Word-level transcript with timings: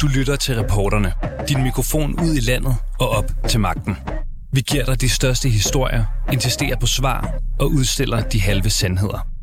Du 0.00 0.06
lytter 0.06 0.36
til 0.36 0.54
reporterne. 0.54 1.12
Din 1.48 1.62
mikrofon 1.62 2.20
ud 2.20 2.34
i 2.34 2.40
landet 2.40 2.76
og 3.00 3.08
op 3.08 3.24
til 3.48 3.60
magten. 3.60 3.96
Vi 4.52 4.60
giver 4.60 4.84
dig 4.84 5.00
de 5.00 5.08
største 5.08 5.48
historier, 5.48 6.04
insisterer 6.32 6.76
på 6.80 6.86
svar 6.86 7.34
og 7.60 7.70
udstiller 7.70 8.20
de 8.20 8.40
halve 8.40 8.70
sandheder. 8.70 9.37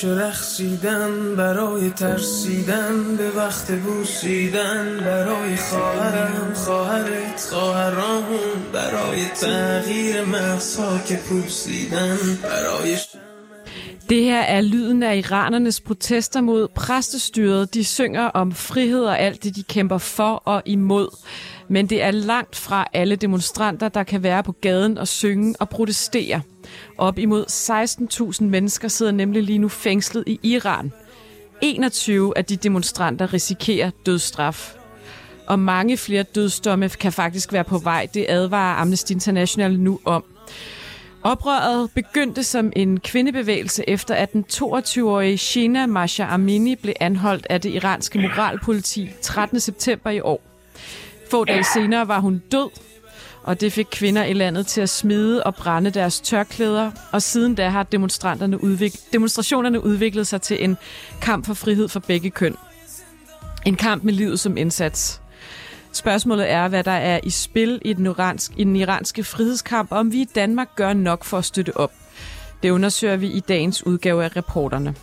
کوچه 0.00 0.14
رخصیدن 0.14 1.36
برای 1.36 1.90
ترسیدن 1.90 3.16
به 3.16 3.30
وقت 3.30 3.72
بوسیدن 3.72 5.00
برای 5.00 5.56
خواهرم 5.56 6.54
خواهرت 6.54 7.48
خواهرامون 7.50 8.72
برای 8.72 9.24
تغییر 9.40 10.24
مغزها 10.24 10.98
که 10.98 11.16
پوسیدن 11.16 12.18
برای 12.42 12.96
Det 14.08 14.24
her 14.24 14.44
er 14.56 14.60
lyden 14.60 15.02
af 15.02 15.16
iranernes 15.16 15.80
protester 15.80 16.40
mod 16.40 16.68
præstestyret. 16.68 17.74
De 17.74 17.84
synger 17.84 18.24
om 18.24 18.52
frihed 18.52 19.04
og 19.04 19.18
alt 19.18 19.44
det, 19.44 19.56
de 19.56 19.62
kæmper 19.62 19.98
for 19.98 20.42
og 20.44 20.62
imod. 20.64 21.08
Men 21.68 21.86
det 21.86 22.02
er 22.02 22.10
langt 22.10 22.56
fra 22.56 22.86
alle 22.92 23.16
demonstranter, 23.16 23.88
der 23.88 24.02
kan 24.02 24.22
være 24.22 24.42
på 24.42 24.52
gaden 24.52 24.98
og 24.98 25.08
synge 25.08 25.54
og 25.60 25.68
protestere. 25.68 26.40
Op 26.97 27.17
imod 27.17 27.45
16.000 28.39 28.43
mennesker 28.43 28.87
sidder 28.87 29.11
nemlig 29.11 29.43
lige 29.43 29.59
nu 29.59 29.69
fængslet 29.69 30.23
i 30.27 30.39
Iran. 30.43 30.91
21 31.61 32.37
af 32.37 32.45
de 32.45 32.55
demonstranter 32.55 33.33
risikerer 33.33 33.91
dødsstraf. 34.05 34.75
Og 35.47 35.59
mange 35.59 35.97
flere 35.97 36.23
dødsdomme 36.23 36.89
kan 36.89 37.11
faktisk 37.11 37.53
være 37.53 37.63
på 37.63 37.77
vej. 37.77 38.07
Det 38.13 38.25
advarer 38.29 38.75
Amnesty 38.75 39.11
International 39.11 39.79
nu 39.79 39.99
om. 40.05 40.23
Oprøret 41.23 41.89
begyndte 41.95 42.43
som 42.43 42.71
en 42.75 42.99
kvindebevægelse 42.99 43.89
efter 43.89 44.15
at 44.15 44.33
den 44.33 44.45
22-årige 44.53 45.37
Shina 45.37 45.85
Masha 45.85 46.25
Amini 46.33 46.75
blev 46.75 46.93
anholdt 46.99 47.47
af 47.49 47.61
det 47.61 47.73
iranske 47.73 48.19
moralpoliti 48.19 49.09
13. 49.21 49.59
september 49.59 50.09
i 50.09 50.19
år. 50.19 50.41
Få 51.31 51.45
dage 51.45 51.63
senere 51.73 52.07
var 52.07 52.19
hun 52.19 52.41
død, 52.51 52.69
og 53.43 53.61
det 53.61 53.73
fik 53.73 53.87
kvinder 53.91 54.23
i 54.23 54.33
landet 54.33 54.67
til 54.67 54.81
at 54.81 54.89
smide 54.89 55.43
og 55.43 55.55
brænde 55.55 55.89
deres 55.89 56.19
tørklæder, 56.19 56.91
og 57.11 57.21
siden 57.21 57.55
da 57.55 57.69
har 57.69 57.83
demonstranterne 57.83 58.63
udvik- 58.63 59.13
demonstrationerne 59.13 59.83
udviklet 59.83 60.27
sig 60.27 60.41
til 60.41 60.63
en 60.63 60.77
kamp 61.21 61.45
for 61.45 61.53
frihed 61.53 61.87
for 61.87 61.99
begge 61.99 62.29
køn. 62.29 62.55
En 63.65 63.75
kamp 63.75 64.03
med 64.03 64.13
livet 64.13 64.39
som 64.39 64.57
indsats. 64.57 65.21
Spørgsmålet 65.91 66.51
er, 66.51 66.67
hvad 66.67 66.83
der 66.83 66.91
er 66.91 67.19
i 67.23 67.29
spil 67.29 67.81
i 67.85 67.93
den, 67.93 68.05
iransk, 68.05 68.51
i 68.57 68.63
den 68.63 68.75
iranske 68.75 69.23
frihedskamp, 69.23 69.91
og 69.91 69.97
om 69.97 70.11
vi 70.11 70.21
i 70.21 70.27
Danmark 70.35 70.75
gør 70.75 70.93
nok 70.93 71.23
for 71.23 71.37
at 71.37 71.45
støtte 71.45 71.77
op. 71.77 71.91
Det 72.63 72.69
undersøger 72.69 73.15
vi 73.15 73.27
i 73.27 73.39
dagens 73.39 73.85
udgave 73.85 74.23
af 74.23 74.35
reporterne. 74.35 74.95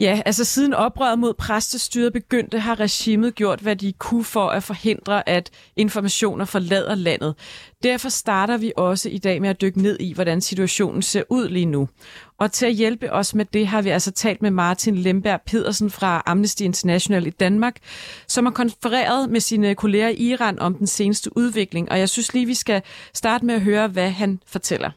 Ja, 0.00 0.22
altså 0.26 0.44
siden 0.44 0.74
oprøret 0.74 1.18
mod 1.18 1.34
præstestyret 1.34 2.12
begyndte, 2.12 2.58
har 2.58 2.80
regimet 2.80 3.34
gjort, 3.34 3.60
hvad 3.60 3.76
de 3.76 3.92
kunne 3.92 4.24
for 4.24 4.48
at 4.48 4.62
forhindre, 4.62 5.28
at 5.28 5.50
informationer 5.76 6.44
forlader 6.44 6.94
landet. 6.94 7.34
Derfor 7.82 8.08
starter 8.08 8.56
vi 8.56 8.72
også 8.76 9.08
i 9.08 9.18
dag 9.18 9.40
med 9.40 9.50
at 9.50 9.60
dykke 9.60 9.82
ned 9.82 10.00
i, 10.00 10.14
hvordan 10.14 10.40
situationen 10.40 11.02
ser 11.02 11.22
ud 11.30 11.48
lige 11.48 11.66
nu. 11.66 11.88
Og 12.38 12.52
til 12.52 12.66
at 12.66 12.74
hjælpe 12.74 13.12
os 13.12 13.34
med 13.34 13.44
det, 13.44 13.66
har 13.66 13.82
vi 13.82 13.88
altså 13.88 14.12
talt 14.12 14.42
med 14.42 14.50
Martin 14.50 14.96
Lemberg 14.98 15.40
Pedersen 15.46 15.90
fra 15.90 16.22
Amnesty 16.26 16.62
International 16.62 17.26
i 17.26 17.30
Danmark, 17.30 17.76
som 18.26 18.44
har 18.46 18.52
konfereret 18.52 19.30
med 19.30 19.40
sine 19.40 19.74
kolleger 19.74 20.08
i 20.08 20.14
Iran 20.14 20.58
om 20.58 20.74
den 20.74 20.86
seneste 20.86 21.36
udvikling. 21.36 21.90
Og 21.90 21.98
jeg 21.98 22.08
synes 22.08 22.34
lige, 22.34 22.46
vi 22.46 22.54
skal 22.54 22.82
starte 23.14 23.46
med 23.46 23.54
at 23.54 23.62
høre, 23.62 23.88
hvad 23.88 24.10
han 24.10 24.40
fortæller. 24.46 24.90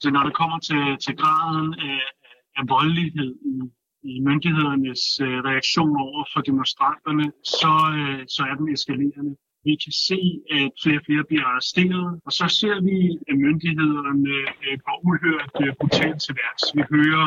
Så 0.00 0.10
når 0.10 0.22
det 0.22 0.34
kommer 0.34 0.58
til, 0.58 0.96
til 1.04 1.16
graden 1.16 1.74
af, 1.74 2.00
af 2.56 2.68
voldelighed 2.68 3.34
i 3.44 3.81
i 4.10 4.20
myndighedernes 4.20 5.02
øh, 5.26 5.38
reaktion 5.50 5.94
over 6.06 6.24
for 6.32 6.40
demonstranterne, 6.40 7.26
så, 7.60 7.72
øh, 8.00 8.20
så 8.34 8.42
er 8.50 8.54
den 8.60 8.68
eskalerende. 8.74 9.34
Vi 9.64 9.74
kan 9.84 9.94
se, 10.08 10.20
at 10.58 10.70
flere 10.82 10.98
og 11.00 11.04
flere 11.06 11.24
bliver 11.30 11.44
arresteret, 11.52 12.08
og 12.26 12.32
så 12.38 12.46
ser 12.60 12.76
vi, 12.88 12.96
at 13.28 13.36
myndighederne 13.44 14.34
øh, 14.64 14.76
går 14.86 14.98
uhørt 15.08 15.54
øh, 15.64 15.72
brutalt 15.80 16.18
til 16.24 16.34
værks. 16.40 16.64
Vi 16.76 16.82
hører 16.94 17.26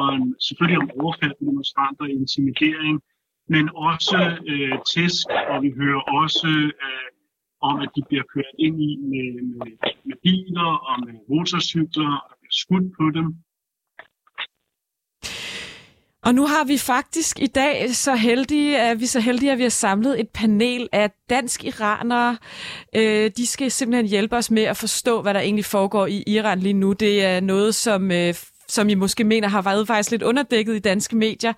om, 0.00 0.34
selvfølgelig 0.46 0.80
om 0.84 0.90
overfald 1.00 1.34
på 1.38 1.44
demonstranter, 1.50 2.04
intimidering, 2.18 2.96
men 3.54 3.64
også 3.90 4.20
øh, 4.52 4.76
tæsk, 4.92 5.26
og 5.52 5.56
vi 5.64 5.70
hører 5.80 6.02
også 6.20 6.50
øh, 6.86 7.08
om, 7.68 7.76
at 7.84 7.90
de 7.96 8.02
bliver 8.08 8.26
kørt 8.34 8.54
ind 8.66 8.76
i 8.88 8.90
med, 9.10 9.28
med, 9.58 9.72
med 10.08 10.16
biler 10.26 10.70
og 10.88 10.96
med 11.06 11.14
motorcykler, 11.30 12.12
og 12.28 12.34
bliver 12.40 12.56
skudt 12.62 12.88
på 12.98 13.04
dem. 13.18 13.26
Og 16.24 16.34
nu 16.34 16.46
har 16.46 16.64
vi 16.64 16.78
faktisk 16.78 17.38
i 17.40 17.46
dag 17.46 17.94
så 17.94 18.14
heldige, 18.14 18.80
at 18.80 19.00
vi 19.00 19.06
så 19.06 19.20
heldige, 19.20 19.52
at 19.52 19.58
vi 19.58 19.62
har 19.62 19.70
samlet 19.70 20.20
et 20.20 20.28
panel 20.28 20.88
af 20.92 21.10
dansk-iranere. 21.30 22.36
Øh, 22.96 23.30
de 23.36 23.46
skal 23.46 23.70
simpelthen 23.70 24.06
hjælpe 24.06 24.36
os 24.36 24.50
med 24.50 24.62
at 24.62 24.76
forstå, 24.76 25.22
hvad 25.22 25.34
der 25.34 25.40
egentlig 25.40 25.64
foregår 25.64 26.06
i 26.06 26.24
Iran 26.26 26.60
lige 26.60 26.72
nu. 26.72 26.92
Det 26.92 27.24
er 27.24 27.40
noget, 27.40 27.74
som 27.74 28.10
øh, 28.10 28.34
som 28.68 28.88
I 28.88 28.94
måske 28.94 29.24
mener 29.24 29.48
har 29.48 29.62
været 29.62 29.86
faktisk 29.86 30.10
lidt 30.10 30.22
underdækket 30.22 30.76
i 30.76 30.78
danske 30.78 31.16
medier. 31.16 31.52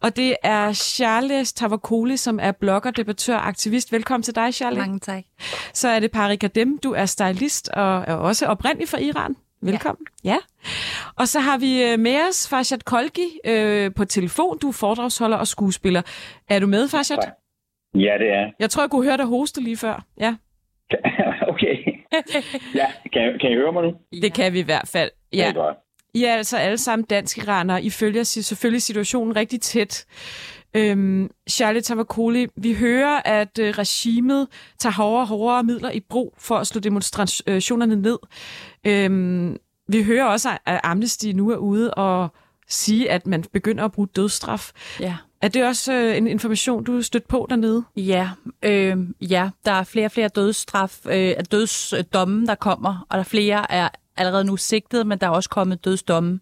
Og 0.00 0.16
det 0.16 0.36
er 0.42 0.72
Charles 0.72 1.52
Tavakoli, 1.52 2.16
som 2.16 2.38
er 2.42 2.52
blogger, 2.52 2.90
debattør 2.90 3.36
og 3.36 3.48
aktivist. 3.48 3.92
Velkommen 3.92 4.22
til 4.22 4.34
dig, 4.34 4.54
Charles. 4.54 4.78
Mange 4.78 4.98
tak. 4.98 5.22
Så 5.74 5.88
er 5.88 6.00
det 6.00 6.10
Parik 6.10 6.44
Adem, 6.44 6.78
du 6.78 6.92
er 6.92 7.06
stylist 7.06 7.68
og 7.68 8.04
er 8.06 8.14
også 8.14 8.46
oprindelig 8.46 8.88
fra 8.88 8.98
Iran. 8.98 9.36
Velkommen. 9.62 10.06
Ja. 10.24 10.30
ja. 10.30 10.36
Og 11.16 11.28
så 11.28 11.40
har 11.40 11.58
vi 11.58 11.82
øh, 11.82 11.98
med 11.98 12.16
os 12.28 12.48
Farshad 12.48 12.78
Kolgi 12.78 13.28
øh, 13.44 13.94
på 13.94 14.04
telefon. 14.04 14.58
Du 14.58 14.68
er 14.68 14.72
foredragsholder 14.72 15.36
og 15.36 15.46
skuespiller. 15.46 16.02
Er 16.50 16.58
du 16.58 16.66
med, 16.66 16.88
Farshad? 16.88 17.16
Ja, 17.94 18.14
det 18.18 18.28
er. 18.28 18.50
Jeg 18.58 18.70
tror, 18.70 18.82
jeg 18.82 18.90
kunne 18.90 19.04
høre 19.04 19.16
dig 19.16 19.26
hoste 19.26 19.60
lige 19.60 19.76
før. 19.76 20.04
Ja. 20.20 20.34
okay. 21.52 21.76
ja, 22.80 22.86
kan, 23.12 23.38
kan 23.40 23.50
I 23.50 23.54
høre 23.54 23.72
mig 23.72 23.82
nu? 23.82 23.94
Det 24.22 24.34
kan 24.34 24.52
vi 24.52 24.58
i 24.58 24.62
hvert 24.62 24.88
fald. 24.92 25.10
Ja. 25.32 25.38
Det 25.38 25.48
er 25.48 25.52
godt. 25.52 25.76
I 26.14 26.24
er 26.24 26.34
altså 26.34 26.56
alle 26.56 26.78
sammen 26.78 27.04
dansk-iranere. 27.04 27.82
I 27.82 27.90
følger 27.90 28.22
selvfølgelig 28.22 28.82
situationen 28.82 29.36
rigtig 29.36 29.60
tæt. 29.60 30.06
Øhm, 30.76 31.30
Charlie 31.50 31.82
Tavakoli, 31.82 32.46
vi 32.56 32.74
hører, 32.74 33.20
at 33.24 33.58
øh, 33.58 33.74
regimet 33.78 34.48
tager 34.78 34.92
hårdere 34.92 35.22
og 35.22 35.28
hårdere 35.28 35.64
midler 35.64 35.90
i 35.90 36.00
brug 36.00 36.34
for 36.38 36.56
at 36.56 36.66
slå 36.66 36.80
demonstrationerne 36.80 37.96
ned. 37.96 38.18
Øhm, 38.86 39.56
vi 39.88 40.02
hører 40.02 40.24
også, 40.24 40.58
at 40.66 40.80
Amnesty 40.84 41.26
nu 41.26 41.50
er 41.50 41.56
ude 41.56 41.94
og 41.94 42.28
sige, 42.68 43.10
at 43.10 43.26
man 43.26 43.44
begynder 43.52 43.84
at 43.84 43.92
bruge 43.92 44.08
dødsstraf. 44.16 44.70
Ja. 45.00 45.16
Er 45.42 45.48
det 45.48 45.64
også 45.64 45.92
øh, 45.92 46.16
en 46.16 46.26
information, 46.26 46.84
du 46.84 46.96
er 46.96 47.00
stødt 47.00 47.28
på 47.28 47.46
dernede? 47.50 47.84
Ja, 47.96 48.30
øh, 48.62 48.96
ja. 49.20 49.50
der 49.64 49.72
er 49.72 49.84
flere 49.84 50.06
og 50.06 50.12
flere 50.12 50.28
dødsstraf, 50.28 51.06
øh, 51.06 51.34
dødsdomme, 51.50 52.46
der 52.46 52.54
kommer, 52.54 53.06
og 53.10 53.18
der 53.18 53.24
flere 53.24 53.72
er 53.72 53.88
allerede 54.22 54.44
nu 54.44 54.56
sigtet, 54.56 55.06
men 55.06 55.18
der 55.18 55.26
er 55.26 55.30
også 55.30 55.50
kommet 55.50 55.84
dødsdomme. 55.84 56.40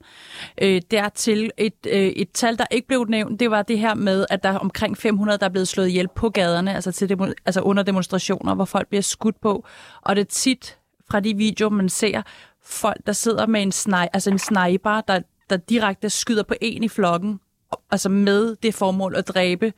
Øh, 0.63 0.83
dertil 0.91 1.51
et, 1.57 1.75
øh, 1.87 2.07
et 2.07 2.31
tal, 2.33 2.59
der 2.59 2.65
ikke 2.71 2.89
blev 2.89 3.05
nævnt, 3.05 3.41
det 3.41 3.51
var 3.51 3.63
det 3.63 3.79
her 3.79 3.95
med, 3.95 4.27
at 4.31 4.43
der 4.43 4.49
er 4.49 4.59
omkring 4.59 4.99
500, 4.99 5.39
der 5.39 5.47
er 5.47 5.51
blevet 5.51 5.69
slået 5.69 5.89
ihjel 5.89 6.09
på 6.09 6.31
gaderne, 6.31 6.75
altså, 6.75 6.93
til 6.93 7.09
demo, 7.09 7.27
altså 7.47 7.61
under 7.61 7.83
demonstrationer, 7.83 8.55
hvor 8.55 8.65
folk 8.65 8.89
bliver 8.89 9.03
skudt 9.03 9.41
på. 9.41 9.67
Og 10.03 10.17
det 10.17 10.23
er 10.23 10.31
tit 10.31 10.79
fra 11.11 11.21
de 11.21 11.37
videoer, 11.37 11.71
man 11.71 11.89
ser, 11.89 12.23
folk, 12.63 13.07
der 13.07 13.13
sidder 13.13 13.47
med 13.47 13.63
en, 13.63 13.73
sni, 13.73 14.07
altså 14.13 14.31
en 14.31 14.39
sniper, 14.39 15.01
der, 15.01 15.21
der 15.51 15.57
direkte 15.57 16.11
skyder 16.11 16.43
på 16.43 16.55
en 16.61 16.85
i 16.85 16.89
flokken, 16.89 17.41
altså 17.91 18.09
med 18.09 18.57
det 18.57 18.75
formål 18.75 19.15
at 19.17 19.29
dræbe. 19.29 19.73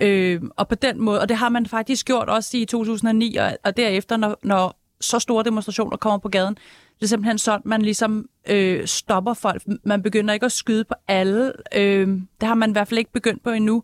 Øh, 0.00 0.42
og 0.56 0.68
på 0.68 0.74
den 0.74 1.00
måde, 1.00 1.20
og 1.20 1.28
det 1.28 1.36
har 1.36 1.48
man 1.48 1.66
faktisk 1.66 2.06
gjort 2.06 2.28
også 2.28 2.56
i 2.56 2.64
2009, 2.64 3.36
og, 3.36 3.56
og 3.64 3.76
derefter, 3.76 4.16
når, 4.16 4.38
når 4.42 4.81
så 5.02 5.18
store 5.18 5.44
demonstrationer 5.44 5.96
kommer 5.96 6.18
på 6.18 6.28
gaden, 6.28 6.54
det 7.02 7.06
er 7.06 7.08
simpelthen 7.08 7.38
sådan, 7.38 7.62
man 7.64 7.82
ligesom 7.82 8.28
øh, 8.48 8.86
stopper 8.86 9.34
folk. 9.34 9.62
Man 9.84 10.02
begynder 10.02 10.34
ikke 10.34 10.46
at 10.46 10.52
skyde 10.52 10.84
på 10.84 10.94
alle. 11.08 11.52
Øh, 11.74 12.08
det 12.40 12.48
har 12.48 12.54
man 12.54 12.70
i 12.70 12.72
hvert 12.72 12.88
fald 12.88 12.98
ikke 12.98 13.12
begyndt 13.12 13.42
på 13.42 13.50
endnu. 13.50 13.82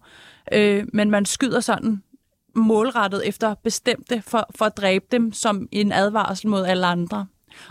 Øh, 0.53 0.87
men 0.93 1.11
man 1.11 1.27
skyder 1.27 1.61
sådan 1.61 2.03
målrettet 2.55 3.29
efter 3.29 3.55
bestemte 3.55 4.23
for, 4.23 4.47
for 4.57 4.65
at 4.65 4.77
dræbe 4.77 5.05
dem 5.13 5.33
som 5.33 5.69
en 5.73 5.93
advarsel 5.93 6.49
mod 6.49 6.65
alle 6.65 6.87
andre. 6.87 7.27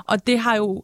Og 0.06 0.28
det 0.28 0.40
har 0.40 0.56
jo 0.56 0.84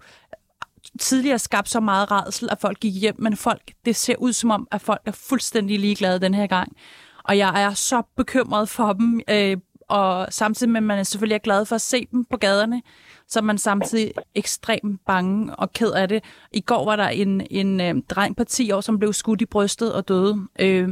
tidligere 1.00 1.40
skabt 1.40 1.70
så 1.70 1.80
meget 1.80 2.12
redsel, 2.12 2.50
at 2.52 2.62
folk 2.62 2.80
gik 2.80 2.94
hjem, 2.94 3.16
men 3.20 3.38
folk, 3.38 3.62
det 3.86 3.96
ser 3.96 4.16
ud 4.16 4.34
som 4.34 4.52
om, 4.52 4.68
at 4.72 4.82
folk 4.82 5.02
er 5.06 5.12
fuldstændig 5.12 5.80
ligeglade 5.80 6.20
den 6.20 6.34
her 6.34 6.48
gang. 6.48 6.78
Og 7.24 7.38
jeg 7.38 7.64
er 7.64 7.74
så 7.74 8.02
bekymret 8.18 8.70
for 8.70 8.94
dem, 8.94 9.22
øh, 9.30 9.58
og 9.90 10.28
samtidig 10.30 10.72
med, 10.72 10.78
at 10.78 10.84
man 10.84 11.00
er 11.00 11.04
selvfølgelig 11.04 11.36
er 11.36 11.40
glad 11.40 11.66
for 11.66 11.76
at 11.76 11.82
se 11.82 12.08
dem 12.12 12.26
på 12.26 12.38
gaderne, 12.38 12.82
så 13.28 13.40
er 13.40 13.44
man 13.44 13.58
samtidig 13.58 14.12
ekstremt 14.36 15.02
bange 15.06 15.56
og 15.56 15.74
ked 15.74 15.92
af 15.92 16.10
det. 16.10 16.24
I 16.52 16.62
går 16.62 16.86
var 16.86 16.96
der 16.96 17.08
en, 17.08 17.48
en 17.52 17.82
øh, 17.82 17.96
dreng 18.10 18.36
på 18.36 18.44
10 18.44 18.72
år, 18.72 18.82
som 18.82 19.00
blev 19.00 19.14
skudt 19.14 19.42
i 19.42 19.46
brystet 19.46 19.94
og 19.94 20.08
døde 20.08 20.48
øh, 20.60 20.90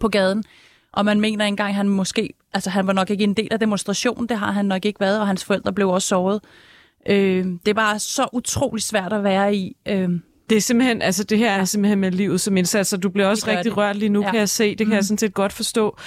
på 0.00 0.08
gaden. 0.08 0.44
Og 0.92 1.04
man 1.04 1.20
mener 1.20 1.44
engang, 1.44 1.74
han 1.74 1.88
måske, 1.88 2.34
altså 2.52 2.70
han 2.70 2.86
var 2.86 2.92
nok 2.92 3.10
ikke 3.10 3.24
en 3.24 3.34
del 3.34 3.48
af 3.50 3.60
demonstrationen, 3.60 4.28
det 4.28 4.38
har 4.38 4.52
han 4.52 4.66
nok 4.66 4.84
ikke 4.84 5.00
været, 5.00 5.20
og 5.20 5.26
hans 5.26 5.44
forældre 5.44 5.72
blev 5.72 5.88
også 5.88 6.08
såret. 6.08 6.40
Øh, 7.08 7.44
det 7.44 7.68
er 7.68 7.74
bare 7.74 7.98
så 7.98 8.28
utrolig 8.32 8.82
svært 8.82 9.12
at 9.12 9.24
være 9.24 9.56
i. 9.56 9.76
Øh, 9.88 10.08
det 10.50 10.56
er 10.56 10.60
simpelthen, 10.60 11.02
altså 11.02 11.24
det 11.24 11.38
her 11.38 11.50
er 11.50 11.64
simpelthen 11.64 11.98
med 11.98 12.10
livet 12.10 12.40
som 12.40 12.56
indsats, 12.56 12.92
og 12.92 13.02
du 13.02 13.08
bliver 13.08 13.28
også 13.28 13.46
rigtig 13.46 13.64
det. 13.64 13.76
rørt 13.76 13.96
lige 13.96 14.08
nu, 14.08 14.22
ja. 14.22 14.30
kan 14.30 14.40
jeg 14.40 14.48
se. 14.48 14.70
Det 14.70 14.78
kan 14.78 14.86
mm. 14.86 14.92
jeg 14.92 15.04
sådan 15.04 15.18
set 15.18 15.34
godt 15.34 15.52
forstå. 15.52 15.98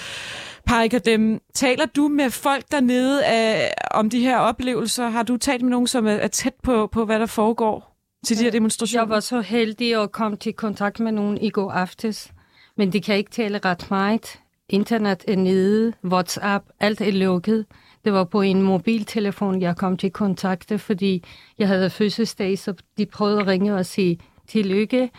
Parker, 0.67 0.99
dem, 0.99 1.41
taler 1.53 1.85
du 1.85 2.07
med 2.07 2.29
folk 2.29 2.71
dernede 2.71 3.25
af, 3.25 3.73
om 3.91 4.09
de 4.09 4.19
her 4.19 4.37
oplevelser? 4.37 5.09
Har 5.09 5.23
du 5.23 5.37
talt 5.37 5.61
med 5.61 5.69
nogen, 5.69 5.87
som 5.87 6.07
er, 6.07 6.11
er 6.11 6.27
tæt 6.27 6.53
på, 6.63 6.87
på, 6.87 7.05
hvad 7.05 7.19
der 7.19 7.25
foregår 7.25 7.97
til 8.25 8.37
de 8.37 8.43
her 8.43 8.51
demonstrationer? 8.51 9.03
Jeg 9.03 9.09
var 9.09 9.19
så 9.19 9.41
heldig 9.41 10.01
at 10.01 10.11
komme 10.11 10.37
til 10.37 10.53
kontakt 10.53 10.99
med 10.99 11.11
nogen 11.11 11.37
i 11.37 11.49
går 11.49 11.71
aftes, 11.71 12.31
men 12.77 12.93
de 12.93 13.01
kan 13.01 13.15
ikke 13.15 13.31
tale 13.31 13.59
ret 13.65 13.87
meget. 13.89 14.39
Internet 14.69 15.23
er 15.27 15.35
nede, 15.35 15.93
WhatsApp, 16.03 16.65
alt 16.79 17.01
er 17.01 17.11
lukket. 17.11 17.65
Det 18.05 18.13
var 18.13 18.23
på 18.23 18.41
en 18.41 18.61
mobiltelefon, 18.61 19.61
jeg 19.61 19.75
kom 19.75 19.97
til 19.97 20.11
kontakte, 20.11 20.79
fordi 20.79 21.23
jeg 21.57 21.67
havde 21.67 21.89
fødselsdag, 21.89 22.59
så 22.59 22.73
de 22.97 23.05
prøvede 23.05 23.39
at 23.39 23.47
ringe 23.47 23.75
og 23.75 23.85
sige 23.85 24.19
tillykke, 24.47 25.09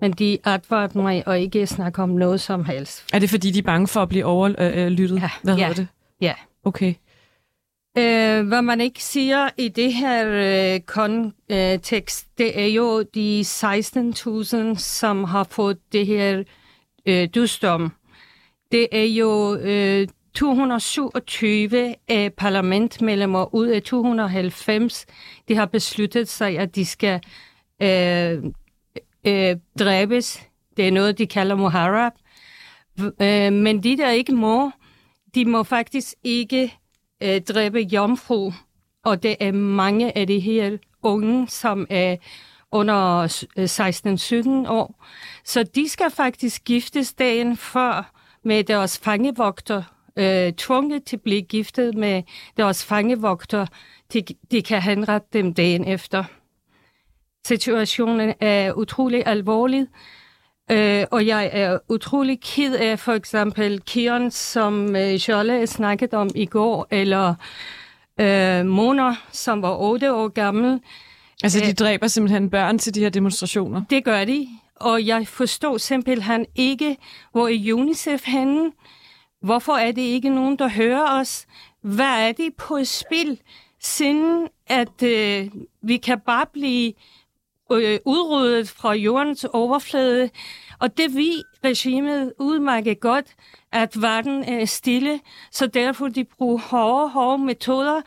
men 0.00 0.12
de 0.12 0.38
advarede 0.44 0.98
mig 0.98 1.28
og 1.28 1.40
ikke 1.40 1.66
snakke 1.66 2.02
om 2.02 2.08
noget 2.08 2.40
som 2.40 2.64
helst. 2.64 3.04
Er 3.12 3.18
det, 3.18 3.30
fordi 3.30 3.50
de 3.50 3.58
er 3.58 3.62
bange 3.62 3.88
for 3.88 4.02
at 4.02 4.08
blive 4.08 4.24
overlyttet? 4.24 5.20
Ja. 5.20 5.30
Hvad 5.42 5.56
ja. 5.56 5.72
det? 5.76 5.86
Ja. 6.20 6.34
Okay. 6.64 6.94
Øh, 7.98 8.46
hvad 8.46 8.62
man 8.62 8.80
ikke 8.80 9.04
siger 9.04 9.48
i 9.58 9.68
det 9.68 9.94
her 9.94 10.28
øh, 10.74 10.80
kontekst, 10.80 12.38
det 12.38 12.60
er 12.60 12.66
jo 12.66 13.02
de 13.02 13.44
16.000, 13.46 14.78
som 14.78 15.24
har 15.24 15.44
fået 15.50 15.78
det 15.92 16.06
her 16.06 16.42
øh, 17.06 17.28
dusdom. 17.34 17.92
Det 18.72 18.88
er 18.92 19.04
jo 19.04 19.56
øh, 19.56 20.08
227 20.34 21.94
af 22.08 22.32
parlamentmedlemmer 22.32 23.54
ud 23.54 23.66
af 23.66 23.82
290, 23.82 25.06
de 25.48 25.54
har 25.54 25.66
besluttet 25.66 26.28
sig, 26.28 26.58
at 26.58 26.74
de 26.74 26.86
skal 26.86 27.20
øh, 27.82 28.42
øh, 29.26 29.56
dræbes. 29.78 30.42
Det 30.76 30.88
er 30.88 30.92
noget, 30.92 31.18
de 31.18 31.26
kalder 31.26 31.54
muharab. 31.56 32.12
Øh, 33.00 33.52
men 33.52 33.82
de, 33.82 33.96
der 33.96 34.10
ikke 34.10 34.32
må, 34.32 34.70
de 35.34 35.44
må 35.44 35.62
faktisk 35.62 36.14
ikke 36.24 36.74
øh, 37.22 37.40
dræbe 37.40 37.78
jomfru. 37.78 38.52
Og 39.04 39.22
det 39.22 39.36
er 39.40 39.52
mange 39.52 40.18
af 40.18 40.26
de 40.26 40.38
her 40.38 40.76
unge, 41.02 41.48
som 41.48 41.86
er 41.90 42.16
under 42.72 43.22
øh, 43.56 43.64
16-17 44.64 44.70
år. 44.70 45.04
Så 45.44 45.62
de 45.62 45.88
skal 45.88 46.10
faktisk 46.10 46.64
giftes 46.64 47.14
dagen 47.14 47.56
før 47.56 48.12
med 48.44 48.64
deres 48.64 48.98
fangevogter 48.98 49.82
øh, 50.16 50.52
tvunget 50.52 51.04
til 51.04 51.16
at 51.16 51.22
blive 51.22 51.42
giftet 51.42 51.94
med 51.94 52.22
deres 52.56 52.84
fangevogter. 52.84 53.66
De, 54.12 54.22
de 54.50 54.62
kan 54.62 54.82
henrette 54.82 55.28
dem 55.32 55.54
dagen 55.54 55.84
efter. 55.84 56.24
Situationen 57.46 58.34
er 58.40 58.72
utrolig 58.72 59.22
alvorlig, 59.26 59.86
øh, 60.70 61.04
og 61.10 61.26
jeg 61.26 61.50
er 61.52 61.78
utrolig 61.88 62.40
ked 62.40 62.74
af 62.74 62.98
for 62.98 63.12
eksempel 63.12 63.80
Kion, 63.80 64.30
som 64.30 64.96
øh, 64.96 65.14
Jolle 65.14 65.66
snakket 65.66 66.14
om 66.14 66.30
i 66.34 66.46
går, 66.46 66.86
eller 66.90 67.34
øh, 68.20 68.66
Mona, 68.66 69.16
som 69.32 69.62
var 69.62 69.76
8 69.76 70.14
år 70.14 70.28
gammel. 70.28 70.80
Altså, 71.42 71.60
de 71.60 71.72
dræber 71.72 72.06
simpelthen 72.06 72.50
børn 72.50 72.78
til 72.78 72.94
de 72.94 73.00
her 73.00 73.10
demonstrationer? 73.10 73.82
Det 73.90 74.04
gør 74.04 74.24
de, 74.24 74.48
og 74.76 75.06
jeg 75.06 75.28
forstår 75.28 75.78
simpelthen 75.78 76.46
ikke, 76.54 76.96
hvor 77.32 77.48
er 77.48 77.72
UNICEF 77.74 78.24
henne. 78.26 78.70
Hvorfor 79.42 79.72
er 79.72 79.92
det 79.92 80.02
ikke 80.02 80.28
nogen, 80.28 80.58
der 80.58 80.68
hører 80.68 81.20
os? 81.20 81.46
Hvad 81.82 82.28
er 82.28 82.32
det 82.32 82.54
på 82.58 82.84
spil, 82.84 83.40
siden 83.80 84.48
at 84.66 85.02
øh, 85.02 85.48
vi 85.82 85.96
kan 85.96 86.20
bare 86.20 86.46
blive 86.52 86.92
øh, 87.72 87.98
udryddet 88.04 88.68
fra 88.68 88.92
jordens 88.92 89.44
overflade? 89.44 90.30
Og 90.80 90.96
det 90.96 91.16
vi 91.16 91.32
regimet 91.64 92.32
udmærket 92.38 93.00
godt, 93.00 93.26
at 93.72 94.02
verden 94.02 94.44
er 94.44 94.64
stille, 94.64 95.20
så 95.50 95.66
derfor 95.66 96.08
de 96.08 96.24
bruger 96.24 96.58
hårde, 96.58 97.08
hårde 97.08 97.44
metoder. 97.44 98.00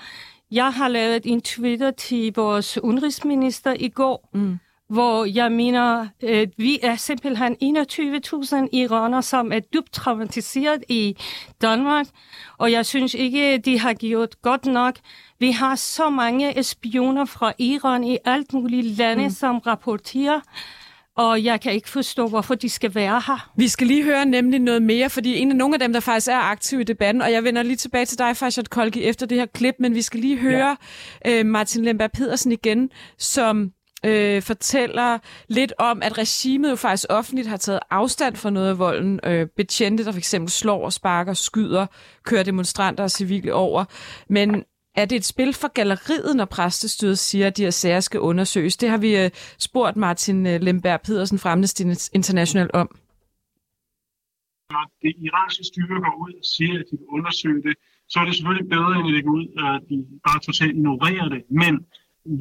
Jeg 0.51 0.73
har 0.73 0.87
lavet 0.87 1.21
en 1.25 1.41
Twitter 1.41 1.91
til 1.91 2.33
vores 2.35 2.77
udenrigsminister 2.77 3.73
i 3.79 3.89
går, 3.89 4.29
mm 4.33 4.59
hvor 4.89 5.25
jeg 5.25 5.51
mener, 5.51 6.07
øh, 6.23 6.47
vi 6.57 6.79
er 6.83 6.95
simpelthen 6.95 7.53
21.000 7.53 8.67
iraner, 8.71 9.21
som 9.21 9.51
er 9.51 9.59
dybt 9.59 9.91
traumatiseret 9.93 10.83
i 10.89 11.17
Danmark, 11.61 12.07
og 12.57 12.71
jeg 12.71 12.85
synes 12.85 13.13
ikke, 13.13 13.57
de 13.57 13.79
har 13.79 13.93
gjort 13.93 14.41
godt 14.41 14.65
nok. 14.65 14.95
Vi 15.39 15.51
har 15.51 15.75
så 15.75 16.09
mange 16.09 16.63
spioner 16.63 17.25
fra 17.25 17.53
Iran 17.57 18.03
i 18.03 18.17
alt 18.25 18.53
muligt 18.53 18.97
lande, 18.97 19.23
mm. 19.23 19.29
som 19.29 19.57
rapporterer, 19.57 20.39
og 21.17 21.43
jeg 21.43 21.61
kan 21.61 21.73
ikke 21.73 21.89
forstå, 21.89 22.27
hvorfor 22.27 22.55
de 22.55 22.69
skal 22.69 22.95
være 22.95 23.21
her. 23.27 23.51
Vi 23.55 23.67
skal 23.67 23.87
lige 23.87 24.03
høre 24.03 24.25
nemlig 24.25 24.59
noget 24.59 24.81
mere, 24.81 25.09
fordi 25.09 25.37
en 25.37 25.51
af 25.51 25.55
nogle 25.57 25.75
af 25.75 25.79
dem, 25.79 25.93
der 25.93 25.99
faktisk 25.99 26.27
er 26.27 26.37
aktive 26.37 26.81
i 26.81 26.83
debatten, 26.83 27.21
og 27.21 27.31
jeg 27.31 27.43
vender 27.43 27.63
lige 27.63 27.75
tilbage 27.75 28.05
til 28.05 28.17
dig, 28.17 28.37
Farshad 28.37 28.63
Kolki, 28.63 29.03
efter 29.03 29.25
det 29.25 29.37
her 29.37 29.45
klip, 29.45 29.75
men 29.79 29.95
vi 29.95 30.01
skal 30.01 30.19
lige 30.19 30.37
høre 30.37 30.77
ja. 31.25 31.39
øh, 31.39 31.45
Martin 31.45 31.83
Lemberg 31.83 32.11
Pedersen 32.11 32.51
igen, 32.51 32.89
som 33.17 33.71
øh, 34.05 34.41
fortæller 34.41 35.17
lidt 35.47 35.73
om, 35.79 36.01
at 36.03 36.17
regimet 36.17 36.69
jo 36.69 36.75
faktisk 36.75 37.05
offentligt 37.09 37.47
har 37.47 37.57
taget 37.57 37.79
afstand 37.89 38.35
fra 38.35 38.49
noget 38.49 38.69
af 38.69 38.79
volden. 38.79 39.19
Øh, 39.23 39.47
betjente, 39.57 40.05
der 40.05 40.11
fx 40.11 40.35
slår 40.47 40.85
og 40.85 40.93
sparker, 40.93 41.33
skyder, 41.33 41.85
kører 42.23 42.43
demonstranter 42.43 43.03
og 43.03 43.11
civile 43.11 43.53
over. 43.53 43.85
Men 44.29 44.63
er 44.97 45.05
det 45.05 45.15
et 45.15 45.25
spil 45.25 45.53
for 45.53 45.67
galleriet, 45.73 46.35
når 46.35 46.45
præstestyret 46.45 47.19
siger, 47.19 47.47
at 47.47 47.57
de 47.57 47.63
her 47.63 47.69
sager 47.69 47.99
skal 47.99 48.19
undersøges? 48.19 48.77
Det 48.77 48.89
har 48.89 48.97
vi 48.97 49.17
øh, 49.17 49.29
spurgt 49.57 49.97
Martin 49.97 50.45
øh, 50.47 50.61
Lemberg 50.61 51.01
Pedersen 51.01 51.39
fra 51.39 51.51
Amnesty 51.51 51.81
International 52.13 52.69
om. 52.73 52.87
Når 54.69 54.83
det 55.01 55.13
iranske 55.27 55.63
styre 55.63 55.97
går 56.05 56.15
ud 56.25 56.33
og 56.33 56.45
siger, 56.55 56.79
at 56.79 56.85
de 56.91 56.97
vil 56.97 57.07
undersøge 57.17 57.61
det, 57.63 57.75
så 58.09 58.19
er 58.19 58.25
det 58.25 58.35
selvfølgelig 58.35 58.69
bedre, 58.69 58.93
end 58.99 59.07
at 59.07 59.13
de 59.15 59.21
går 59.21 59.35
ud, 59.41 59.47
at 59.65 59.89
de 59.89 59.95
bare 60.27 60.39
totalt 60.39 60.75
ignorerer 60.75 61.29
det. 61.29 61.41
Men 61.61 61.73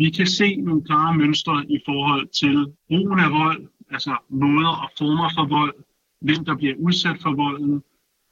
vi 0.00 0.10
kan 0.10 0.26
se 0.26 0.56
nogle 0.56 0.84
klare 0.84 1.16
mønstre 1.16 1.64
i 1.76 1.78
forhold 1.88 2.28
til 2.40 2.56
brugen 2.88 3.18
af 3.20 3.30
vold, 3.30 3.68
altså 3.90 4.16
måder 4.28 4.74
og 4.84 4.90
former 4.98 5.28
for 5.36 5.46
vold, 5.58 5.74
hvem 6.20 6.44
der 6.44 6.54
bliver 6.56 6.74
udsat 6.86 7.18
for 7.22 7.32
volden, 7.44 7.82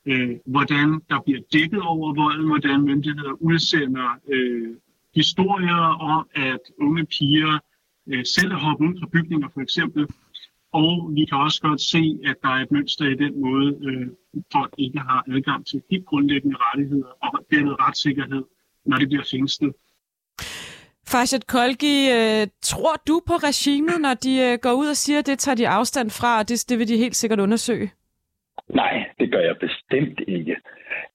øh, 0.07 0.31
hvordan 0.47 1.01
der 1.11 1.21
bliver 1.25 1.41
dækket 1.53 1.83
over 1.83 2.15
volden, 2.15 2.47
hvordan 2.47 2.81
myndigheder 2.81 3.33
udsender 3.41 4.09
øh, 4.29 4.77
historier 5.15 5.83
om, 6.15 6.29
at 6.35 6.61
unge 6.81 7.05
piger 7.05 7.59
øh, 8.09 8.25
selv 8.25 8.53
er 8.53 8.57
hoppet 8.57 8.87
ud 8.87 9.01
fra 9.01 9.09
bygninger 9.13 9.49
for 9.55 9.61
eksempel. 9.61 10.07
Og 10.73 11.11
vi 11.15 11.25
kan 11.25 11.39
også 11.39 11.61
godt 11.61 11.81
se, 11.81 12.19
at 12.25 12.37
der 12.43 12.49
er 12.49 12.63
et 12.63 12.71
mønster 12.73 13.05
i 13.05 13.15
den 13.15 13.41
måde, 13.41 13.79
øh, 13.87 14.07
folk 14.53 14.75
ikke 14.79 14.99
har 14.99 15.25
adgang 15.33 15.67
til 15.67 15.83
helt 15.91 16.07
grundlæggende 16.07 16.57
rettigheder 16.61 17.11
og 17.23 17.47
dermed 17.51 17.81
retssikkerhed, 17.81 18.43
når 18.87 18.97
det 18.97 19.09
bliver 19.09 19.25
fængslet. 19.31 19.73
Farshad 21.09 21.41
Kolgi, 21.49 21.97
øh, 22.19 22.47
tror 22.63 22.95
du 23.09 23.23
på 23.27 23.33
regimet, 23.33 24.01
når 24.01 24.15
de 24.15 24.35
øh, 24.47 24.59
går 24.63 24.73
ud 24.73 24.87
og 24.87 24.97
siger, 24.97 25.19
at 25.19 25.27
det 25.27 25.39
tager 25.39 25.57
de 25.57 25.69
afstand 25.69 26.11
fra, 26.11 26.39
og 26.39 26.49
det, 26.49 26.65
det 26.69 26.79
vil 26.79 26.89
de 26.89 26.97
helt 26.97 27.17
sikkert 27.17 27.41
undersøge? 27.41 27.93
Nej, 28.69 28.95
det 29.19 29.31
gør 29.33 29.41
jeg 29.41 29.57
bestemt 29.95 30.21
ikke. 30.29 30.57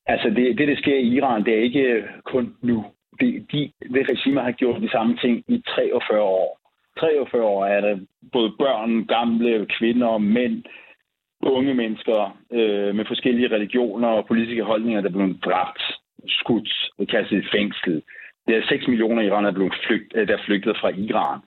Altså 0.05 0.29
det, 0.29 0.57
det 0.57 0.67
der 0.67 0.75
sker 0.75 0.95
i 0.95 1.15
Iran, 1.17 1.45
det 1.45 1.53
er 1.53 1.63
ikke 1.63 2.03
kun 2.25 2.55
nu. 2.61 2.85
Det, 3.19 3.45
de, 3.51 3.71
det 3.93 4.09
regime 4.11 4.41
har 4.41 4.51
gjort 4.51 4.81
de 4.81 4.89
samme 4.89 5.17
ting 5.17 5.43
i 5.47 5.63
43 5.67 6.21
år. 6.21 6.59
43 6.99 7.43
år 7.43 7.65
er 7.65 7.81
der 7.81 7.99
både 8.31 8.51
børn, 8.59 9.05
gamle, 9.05 9.65
kvinder, 9.65 10.17
mænd, 10.17 10.63
unge 11.41 11.73
mennesker 11.73 12.37
øh, 12.51 12.95
med 12.95 13.05
forskellige 13.05 13.51
religioner 13.55 14.07
og 14.07 14.27
politiske 14.27 14.63
holdninger, 14.63 15.01
der 15.01 15.09
er 15.09 15.13
blevet 15.13 15.45
dræbt, 15.45 15.83
skudt 16.27 16.69
og 16.97 17.07
kastet 17.07 17.43
i 17.43 17.47
fængsel. 17.51 18.03
Det 18.47 18.57
er 18.57 18.67
6 18.69 18.87
millioner 18.87 19.21
iranere, 19.21 19.53
blevet 19.53 19.73
flygt, 19.87 20.13
øh, 20.15 20.27
der 20.27 20.33
er 20.37 20.45
flygtet 20.45 20.77
fra 20.81 20.89
Iran. 20.89 21.39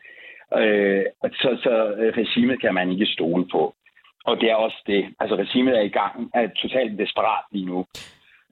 Øh, 0.60 1.04
så, 1.32 1.58
så 1.62 1.94
øh, 1.98 2.12
regimet 2.16 2.60
kan 2.60 2.74
man 2.74 2.90
ikke 2.92 3.06
stole 3.06 3.44
på. 3.52 3.74
Og 4.24 4.40
det 4.40 4.50
er 4.50 4.54
også 4.54 4.82
det. 4.86 5.14
Altså 5.20 5.36
regimet 5.36 5.78
er 5.78 5.80
i 5.80 5.88
gang, 5.88 6.30
er 6.34 6.48
totalt 6.48 6.98
desperat 6.98 7.44
lige 7.52 7.66
nu. 7.66 7.86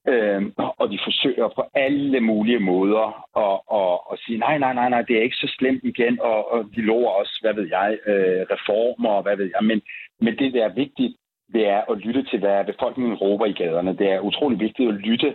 Øhm, 0.09 0.53
og 0.57 0.91
de 0.91 0.99
forsøger 1.05 1.49
på 1.49 1.63
alle 1.75 2.21
mulige 2.21 2.59
måder 2.59 3.07
at, 3.45 3.57
at, 3.81 3.99
at 4.13 4.19
sige, 4.25 4.39
nej, 4.39 4.59
nej, 4.59 4.75
nej, 4.75 4.89
nej, 4.89 5.03
det 5.03 5.17
er 5.17 5.23
ikke 5.23 5.37
så 5.37 5.55
slemt 5.59 5.85
igen, 5.85 6.21
og, 6.21 6.53
og 6.53 6.65
de 6.75 6.81
lover 6.81 7.11
også, 7.11 7.39
hvad 7.41 7.55
ved 7.55 7.69
jeg, 7.69 7.99
øh, 8.07 8.47
reformer, 8.55 9.11
og 9.11 9.23
hvad 9.23 9.37
ved 9.37 9.51
jeg. 9.55 9.65
Men, 9.65 9.83
men 10.21 10.39
det, 10.39 10.53
der 10.53 10.65
er 10.65 10.75
vigtigt, 10.75 11.17
det 11.53 11.67
er 11.69 11.83
at 11.91 11.99
lytte 11.99 12.23
til, 12.23 12.39
hvad 12.39 12.65
befolkningen 12.65 13.15
råber 13.15 13.47
i 13.47 13.53
gaderne. 13.53 13.97
Det 13.97 14.11
er 14.11 14.21
utrolig 14.21 14.61
vigtigt 14.61 14.89
at 14.89 14.95
lytte 14.95 15.35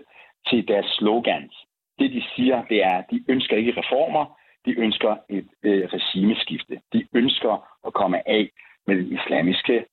til 0.50 0.68
deres 0.68 0.86
slogans 0.86 1.54
det, 2.00 2.12
de 2.12 2.24
siger, 2.36 2.64
det 2.70 2.84
er, 2.84 2.98
at 2.98 3.06
de 3.12 3.24
ønsker 3.28 3.58
ikke 3.58 3.74
reformer, 3.78 4.40
de 4.66 4.80
ønsker 4.80 5.16
et 5.30 5.48
øh, 5.64 5.88
regimeskifte. 5.94 6.80
De 6.94 7.08
ønsker 7.14 7.54
at 7.88 7.94
komme 7.94 8.30
af 8.30 8.50
med 8.88 8.96
den 8.96 9.14
islamiske 9.18 9.86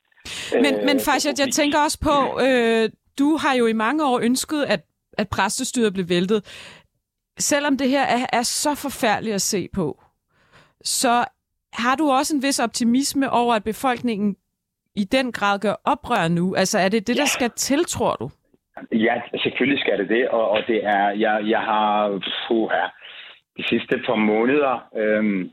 men, 0.53 0.75
øh, 0.75 0.85
men 0.85 1.01
faktisk, 1.01 1.39
jeg 1.39 1.53
tænker 1.53 1.79
også 1.79 1.99
på, 2.01 2.41
øh, 2.41 2.91
du 3.19 3.37
har 3.37 3.55
jo 3.55 3.67
i 3.67 3.73
mange 3.73 4.07
år 4.07 4.21
ønsket, 4.21 4.65
at, 4.65 4.81
at 5.19 5.29
præstestyret 5.29 5.93
blev 5.93 6.09
væltet. 6.09 6.41
Selvom 7.39 7.77
det 7.77 7.89
her 7.89 8.03
er, 8.03 8.27
er 8.33 8.43
så 8.43 8.75
forfærdeligt 8.75 9.35
at 9.35 9.43
se 9.43 9.69
på, 9.75 10.03
så 10.85 11.25
har 11.73 11.95
du 11.97 12.11
også 12.11 12.37
en 12.37 12.43
vis 12.43 12.61
optimisme 12.61 13.31
over, 13.31 13.55
at 13.55 13.65
befolkningen 13.65 14.37
i 14.97 15.05
den 15.05 15.33
grad 15.33 15.59
gør 15.59 15.75
oprør 15.85 16.29
nu? 16.29 16.55
Altså 16.55 16.79
er 16.79 16.89
det 16.89 17.07
det, 17.07 17.17
der 17.17 17.23
ja. 17.23 17.27
skal 17.27 17.51
til, 17.51 17.85
tror 17.85 18.15
du? 18.15 18.31
Ja, 18.93 19.15
selvfølgelig 19.43 19.81
skal 19.81 19.99
det 19.99 20.09
det, 20.09 20.29
og, 20.29 20.49
og 20.49 20.59
det 20.67 20.85
er, 20.85 21.11
jeg, 21.11 21.43
jeg 21.49 21.61
har, 21.61 22.09
puha, 22.49 22.85
de 23.57 23.65
sidste 23.69 24.03
par 24.07 24.15
måneder 24.15 24.89
øhm, 24.97 25.51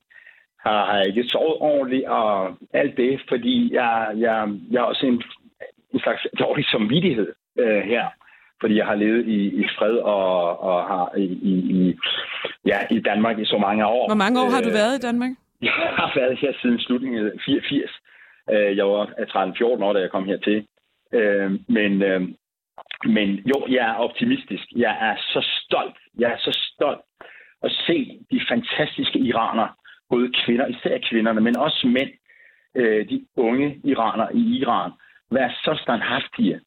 har, 0.65 1.01
ikke 1.01 1.23
sovet 1.23 1.57
ordentligt, 1.59 2.05
og 2.05 2.57
alt 2.73 2.97
det, 2.97 3.21
fordi 3.29 3.73
jeg, 3.73 4.11
jeg, 4.17 4.49
jeg 4.71 4.81
har 4.81 4.87
også 4.87 5.05
en, 5.05 5.23
en 5.93 5.99
slags 5.99 6.27
dårlig 6.39 6.65
samvittighed 6.65 7.33
øh, 7.59 7.81
her, 7.81 8.05
fordi 8.61 8.77
jeg 8.77 8.85
har 8.85 8.95
levet 8.95 9.27
i, 9.27 9.39
i 9.61 9.65
fred 9.77 9.95
og, 9.97 10.59
og 10.59 10.87
har 10.87 11.17
i, 11.17 11.23
i, 11.23 11.95
ja, 12.65 12.79
i 12.91 12.99
Danmark 12.99 13.39
i 13.39 13.45
så 13.45 13.57
mange 13.57 13.85
år. 13.87 14.07
Hvor 14.07 14.23
mange 14.23 14.41
år 14.41 14.49
har 14.49 14.61
du 14.61 14.69
øh, 14.69 14.73
været 14.73 14.97
i 14.97 15.01
Danmark? 15.07 15.31
Jeg 15.61 15.71
har 15.71 16.11
været 16.15 16.39
her 16.39 16.53
siden 16.61 16.79
slutningen 16.79 17.25
af 17.25 17.31
84. 17.45 17.91
Øh, 18.51 18.77
jeg 18.77 18.85
var 18.87 19.05
13-14 19.05 19.83
år, 19.83 19.93
da 19.93 19.99
jeg 19.99 20.11
kom 20.11 20.25
hertil. 20.25 20.65
Øh, 21.13 21.51
men, 21.67 21.91
men 23.05 23.29
jo, 23.51 23.65
jeg 23.69 23.85
er 23.89 23.95
optimistisk. 23.95 24.63
Jeg 24.75 24.97
er 25.01 25.15
så 25.17 25.41
stolt. 25.63 25.97
Jeg 26.19 26.31
er 26.31 26.37
så 26.37 26.59
stolt 26.73 27.01
at 27.63 27.71
se 27.71 28.19
de 28.31 28.41
fantastiske 28.49 29.19
iranere, 29.19 29.69
både 30.09 30.31
kvinder, 30.45 30.67
især 30.67 30.97
kvinderne, 31.09 31.41
men 31.41 31.57
også 31.57 31.87
mænd, 31.87 32.11
de 33.09 33.25
unge 33.35 33.81
iranere 33.83 34.35
i 34.35 34.59
Iran, 34.59 34.91
være 35.31 35.51
så 35.63 35.79
standhaftige 35.81 36.59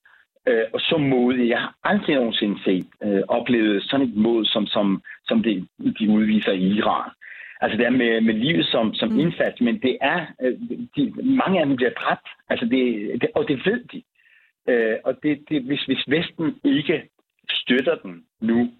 og 0.74 0.80
så 0.80 0.96
modige. 0.98 1.48
Jeg 1.48 1.60
har 1.60 1.74
aldrig 1.84 2.14
nogensinde 2.14 2.62
set, 2.64 2.86
oplevet 3.28 3.82
sådan 3.82 4.06
et 4.06 4.16
mod, 4.16 4.44
som, 4.44 4.66
som, 4.66 5.02
som 5.24 5.42
det, 5.42 5.68
de 5.98 6.08
udviser 6.08 6.52
i 6.52 6.66
Iran. 6.66 7.10
Altså 7.62 7.78
det 7.78 7.86
er 7.86 7.90
med, 7.90 8.20
med 8.20 8.34
livet 8.34 8.66
som, 8.66 8.94
som 8.94 9.08
mm. 9.08 9.18
indsats, 9.18 9.60
men 9.60 9.82
det 9.82 9.98
er, 10.00 10.26
øh, 10.42 10.58
de, 10.96 11.12
mange 11.22 11.60
af 11.60 11.66
dem 11.66 11.76
bliver 11.76 11.90
dræbt, 11.90 12.28
altså 12.48 12.66
det, 12.66 12.84
det, 13.20 13.30
og 13.34 13.48
det 13.48 13.66
ved 13.66 13.84
de. 13.92 14.02
Øh, 14.68 14.96
og 15.04 15.22
det, 15.22 15.44
det, 15.48 15.62
hvis, 15.62 15.82
hvis 15.82 16.04
Vesten 16.08 16.60
ikke 16.64 17.08
støtter 17.50 17.94
den 17.94 18.24
nu, 18.40 18.70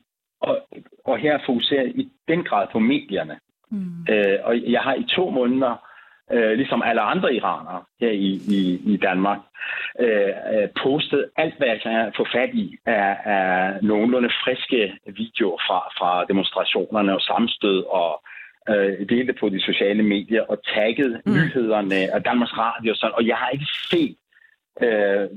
og, 0.40 0.68
og 1.04 1.18
her 1.18 1.38
fokuserer 1.46 1.84
i 1.84 2.08
den 2.28 2.44
grad 2.44 2.66
på 2.72 2.78
medierne, 2.78 3.38
mm. 3.72 4.06
øh, 4.12 4.38
og 4.44 4.52
jeg 4.74 4.80
har 4.80 4.94
i 4.94 5.04
to 5.16 5.30
måneder, 5.30 5.74
øh, 6.32 6.52
ligesom 6.52 6.82
alle 6.82 7.00
andre 7.00 7.34
iranere 7.34 7.82
her 8.00 8.10
i, 8.10 8.30
i, 8.58 8.60
i 8.92 8.96
Danmark, 8.96 9.38
øh, 10.00 10.32
øh 10.54 10.68
postet 10.82 11.30
alt, 11.36 11.54
hvad 11.58 11.68
jeg 11.68 11.80
kan 11.82 12.12
få 12.16 12.24
fat 12.34 12.50
i 12.54 12.76
af, 12.86 13.16
af 13.24 13.78
nogenlunde 13.82 14.30
friske 14.44 14.98
videoer 15.06 15.58
fra, 15.66 15.78
fra 15.98 16.24
demonstrationerne 16.24 17.14
og 17.14 17.20
sammenstød 17.20 17.84
og 18.00 18.22
øh, 18.68 19.08
delte 19.08 19.32
på 19.40 19.48
de 19.48 19.60
sociale 19.60 20.02
medier 20.02 20.42
og 20.42 20.58
tagget 20.74 21.20
mm. 21.26 21.32
nyhederne 21.32 22.14
af 22.14 22.22
Danmarks 22.22 22.58
Radio 22.58 22.90
og 22.90 22.96
sådan, 22.96 23.14
og 23.14 23.26
jeg 23.26 23.36
har 23.36 23.48
ikke 23.48 23.70
set 23.90 24.16
øh, 24.82 25.28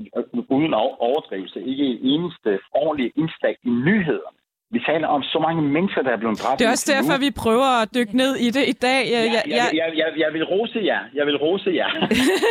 uden 0.48 0.74
overdrivelse, 0.74 1.64
ikke 1.64 1.84
en 1.84 1.98
eneste 2.02 2.58
ordentlig 2.72 3.12
indslag 3.16 3.56
i 3.62 3.68
nyhederne 3.68 4.38
vi 4.76 4.80
taler 4.92 5.08
om 5.16 5.22
så 5.22 5.38
mange 5.46 5.62
mennesker, 5.76 6.00
der 6.02 6.12
er 6.16 6.20
blevet 6.22 6.38
dræbt. 6.42 6.58
Det 6.58 6.66
er 6.66 6.70
også 6.76 6.88
derfor, 6.94 7.14
vi 7.26 7.30
prøver 7.30 7.70
at 7.82 7.88
dykke 7.94 8.16
ned 8.16 8.32
i 8.46 8.48
det 8.56 8.64
i 8.68 8.72
dag. 8.72 9.00
Ja, 9.14 9.20
jeg, 9.20 9.42
jeg, 9.46 9.68
jeg, 9.80 9.88
jeg, 10.00 10.08
jeg 10.22 10.30
vil 10.32 10.44
rose 10.44 10.78
jer. 10.90 11.00
Jeg 11.14 11.26
vil 11.26 11.36
rose 11.36 11.70
jer. 11.80 11.90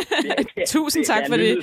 Tusind 0.76 1.04
tak 1.04 1.22
for 1.28 1.36
det. 1.36 1.56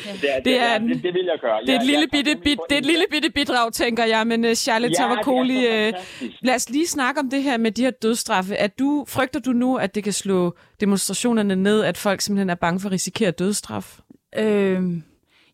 Det, 0.45 0.61
er, 0.61 0.77
det, 0.77 0.89
det, 0.89 1.03
det 1.03 1.13
vil 1.13 1.25
jeg 1.31 1.39
gøre. 1.41 1.57
Det 1.65 1.75
er 1.75 1.79
et 1.79 1.85
lille 1.85 2.07
bitte, 2.11 2.35
bit, 2.43 2.59
det 2.69 2.75
er 2.75 2.79
et 2.79 2.85
lille 2.85 3.05
bitte 3.11 3.29
bidrag, 3.31 3.73
tænker 3.73 4.05
jeg. 4.05 4.27
Men 4.27 4.45
uh, 4.45 4.53
Charlotte 4.53 4.95
ja, 4.99 5.07
Tavakoli, 5.07 5.57
uh, 5.57 5.93
lad 6.41 6.55
os 6.55 6.69
lige 6.69 6.87
snakke 6.87 7.19
om 7.19 7.29
det 7.29 7.43
her 7.43 7.57
med 7.57 7.71
de 7.71 7.81
her 7.83 7.91
dødstraffe. 7.91 8.55
At 8.55 8.79
du, 8.79 9.05
frygter 9.07 9.39
du 9.39 9.51
nu, 9.51 9.77
at 9.77 9.95
det 9.95 10.03
kan 10.03 10.13
slå 10.13 10.55
demonstrationerne 10.79 11.55
ned, 11.55 11.83
at 11.83 11.97
folk 11.97 12.21
simpelthen 12.21 12.49
er 12.49 12.55
bange 12.55 12.79
for 12.79 12.87
at 12.89 12.93
risikere 12.93 13.31
dødstraf? 13.31 13.99
Øh, 14.37 14.81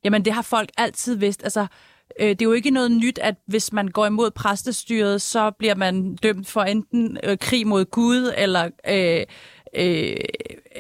jamen, 0.03 0.25
det 0.25 0.33
har 0.33 0.41
folk 0.41 0.69
altid 0.77 1.15
vidst. 1.17 1.43
Altså, 1.43 1.67
Øh, 2.19 2.29
det 2.29 2.41
er 2.41 2.45
jo 2.45 2.51
ikke 2.51 2.71
noget 2.71 2.91
nyt, 2.91 3.19
at 3.19 3.35
hvis 3.45 3.73
man 3.73 3.87
går 3.87 4.05
imod 4.05 4.31
præstestyret, 4.31 5.21
så 5.21 5.51
bliver 5.51 5.75
man 5.75 6.15
dømt 6.15 6.47
for 6.47 6.61
enten 6.61 7.17
øh, 7.23 7.37
krig 7.37 7.67
mod 7.67 7.85
Gud 7.85 8.33
eller 8.37 8.69
øh, 8.87 9.23
øh, 9.75 10.15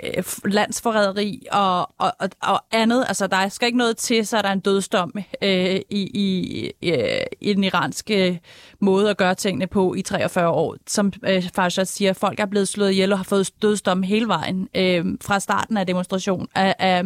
øh, 0.03 0.23
landsforræderi 0.45 1.45
og, 1.51 1.79
og, 1.97 2.11
og, 2.19 2.29
og 2.41 2.61
andet. 2.71 3.05
Altså, 3.07 3.27
der 3.27 3.49
skal 3.49 3.65
ikke 3.65 3.77
noget 3.77 3.97
til, 3.97 4.27
så 4.27 4.37
er 4.37 4.41
der 4.41 4.51
en 4.51 4.59
dødsdom 4.59 5.13
øh, 5.43 5.75
i, 5.89 6.01
i, 6.13 6.71
øh, 6.89 7.25
i 7.41 7.53
den 7.53 7.63
iranske 7.63 8.41
måde 8.79 9.09
at 9.09 9.17
gøre 9.17 9.35
tingene 9.35 9.67
på 9.67 9.93
i 9.93 10.01
43 10.01 10.49
år. 10.49 10.75
Som 10.87 11.13
øh, 11.27 11.43
Farshad 11.55 11.85
siger, 11.85 12.13
folk 12.13 12.39
er 12.39 12.45
blevet 12.45 12.67
slået 12.67 12.91
ihjel 12.91 13.11
og 13.11 13.19
har 13.19 13.23
fået 13.23 13.51
dødsdom 13.61 14.03
hele 14.03 14.27
vejen 14.27 14.69
øh, 14.75 15.05
fra 15.21 15.39
starten 15.39 15.77
af 15.77 15.87
demonstrationen 15.87 16.47
af, 16.55 16.75
af 16.79 17.03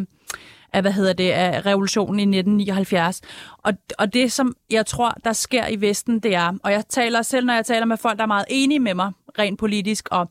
af, 0.73 0.81
hvad 0.81 0.91
hedder 0.91 1.13
det, 1.13 1.31
af 1.31 1.65
revolutionen 1.65 2.19
i 2.19 2.37
1979. 2.39 3.21
Og, 3.57 3.73
og 3.97 4.13
det, 4.13 4.31
som 4.31 4.55
jeg 4.69 4.85
tror, 4.85 5.15
der 5.23 5.33
sker 5.33 5.67
i 5.67 5.81
Vesten, 5.81 6.19
det 6.19 6.35
er, 6.35 6.53
og 6.63 6.71
jeg 6.71 6.83
taler 6.89 7.21
selv, 7.21 7.45
når 7.45 7.53
jeg 7.53 7.65
taler 7.65 7.85
med 7.85 7.97
folk, 7.97 8.17
der 8.17 8.23
er 8.23 8.27
meget 8.27 8.45
enige 8.49 8.79
med 8.79 8.93
mig, 8.93 9.11
rent 9.39 9.59
politisk, 9.59 10.07
og 10.11 10.29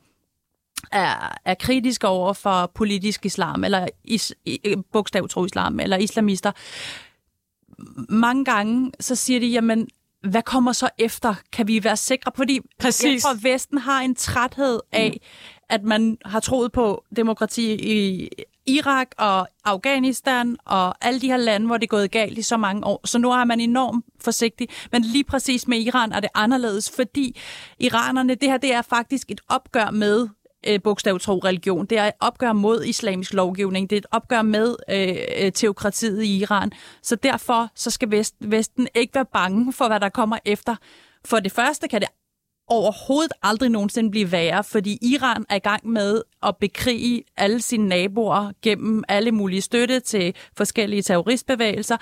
er, 0.92 1.38
er 1.44 1.54
kritiske 1.54 2.08
over 2.08 2.32
for 2.32 2.70
politisk 2.74 3.26
islam, 3.26 3.64
eller 3.64 3.86
is, 4.04 4.34
bogstav 4.92 5.28
tro 5.28 5.44
islam, 5.44 5.80
eller 5.80 5.96
islamister, 5.96 6.52
mange 8.08 8.44
gange 8.44 8.92
så 9.00 9.14
siger 9.14 9.40
de, 9.40 9.46
jamen, 9.46 9.88
hvad 10.22 10.42
kommer 10.42 10.72
så 10.72 10.88
efter? 10.98 11.34
Kan 11.52 11.68
vi 11.68 11.84
være 11.84 11.96
sikre? 11.96 12.32
Fordi 12.36 12.60
Præcis. 12.78 13.04
jeg 13.04 13.22
tror, 13.22 13.50
Vesten 13.52 13.78
har 13.78 14.00
en 14.00 14.14
træthed 14.14 14.80
af, 14.92 15.20
at 15.68 15.82
man 15.82 16.18
har 16.24 16.40
troet 16.40 16.72
på 16.72 17.04
demokrati 17.16 17.72
i 17.72 18.28
Irak 18.66 19.08
og 19.18 19.48
Afghanistan 19.64 20.56
og 20.64 20.94
alle 21.00 21.20
de 21.20 21.26
her 21.26 21.36
lande, 21.36 21.66
hvor 21.66 21.76
det 21.76 21.86
er 21.86 21.88
gået 21.88 22.10
galt 22.10 22.38
i 22.38 22.42
så 22.42 22.56
mange 22.56 22.86
år. 22.86 23.00
Så 23.04 23.18
nu 23.18 23.30
er 23.30 23.44
man 23.44 23.60
enormt 23.60 24.04
forsigtig. 24.20 24.68
Men 24.92 25.02
lige 25.02 25.24
præcis 25.24 25.68
med 25.68 25.78
Iran 25.78 26.12
er 26.12 26.20
det 26.20 26.30
anderledes, 26.34 26.90
fordi 26.96 27.40
iranerne, 27.78 28.34
det 28.34 28.48
her 28.48 28.56
det 28.56 28.72
er 28.72 28.82
faktisk 28.82 29.30
et 29.30 29.40
opgør 29.48 29.90
med 29.90 30.28
øh, 30.66 30.82
bogstav 30.82 31.18
tro 31.18 31.38
religion. 31.38 31.86
Det 31.86 31.98
er 31.98 32.04
et 32.04 32.14
opgør 32.20 32.52
mod 32.52 32.84
islamisk 32.84 33.32
lovgivning. 33.34 33.90
Det 33.90 33.96
er 33.96 34.00
et 34.00 34.06
opgør 34.10 34.42
med 34.42 34.76
øh, 34.90 35.16
øh 35.46 35.52
teokratiet 35.52 36.22
i 36.22 36.38
Iran. 36.38 36.72
Så 37.02 37.16
derfor 37.16 37.68
så 37.74 37.90
skal 37.90 38.10
Vest, 38.10 38.34
Vesten 38.40 38.88
ikke 38.94 39.14
være 39.14 39.26
bange 39.32 39.72
for, 39.72 39.86
hvad 39.86 40.00
der 40.00 40.08
kommer 40.08 40.38
efter. 40.44 40.76
For 41.24 41.40
det 41.40 41.52
første 41.52 41.88
kan 41.88 42.00
det 42.00 42.08
overhovedet 42.68 43.32
aldrig 43.42 43.70
nogensinde 43.70 44.10
blive 44.10 44.32
værre, 44.32 44.64
fordi 44.64 44.98
Iran 45.02 45.44
er 45.48 45.56
i 45.56 45.58
gang 45.58 45.88
med 45.88 46.22
at 46.42 46.56
bekrige 46.56 47.24
alle 47.36 47.62
sine 47.62 47.88
naboer 47.88 48.52
gennem 48.62 49.04
alle 49.08 49.32
mulige 49.32 49.60
støtte 49.60 50.00
til 50.00 50.34
forskellige 50.56 51.02
terroristbevægelser. 51.02 51.96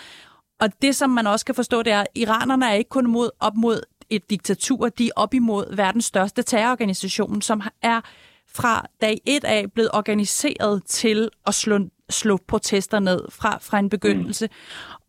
Og 0.60 0.82
det, 0.82 0.96
som 0.96 1.10
man 1.10 1.26
også 1.26 1.46
kan 1.46 1.54
forstå, 1.54 1.82
det 1.82 1.92
er, 1.92 2.00
at 2.00 2.06
iranerne 2.14 2.66
er 2.66 2.72
ikke 2.72 2.88
kun 2.88 3.10
mod, 3.10 3.30
op 3.40 3.56
mod 3.56 3.80
et 4.10 4.30
diktatur, 4.30 4.88
de 4.88 5.06
er 5.06 5.10
op 5.16 5.34
imod 5.34 5.76
verdens 5.76 6.04
største 6.04 6.42
terrororganisation, 6.42 7.42
som 7.42 7.62
er 7.82 8.00
fra 8.48 8.86
dag 9.00 9.20
et 9.26 9.44
af 9.44 9.72
blevet 9.72 9.90
organiseret 9.94 10.82
til 10.86 11.28
at 11.46 11.54
slå, 11.54 11.78
slå 12.10 12.38
protester 12.48 12.98
ned 12.98 13.20
fra, 13.30 13.58
fra 13.60 13.78
en 13.78 13.88
begyndelse. 13.88 14.46
Mm. 14.46 14.52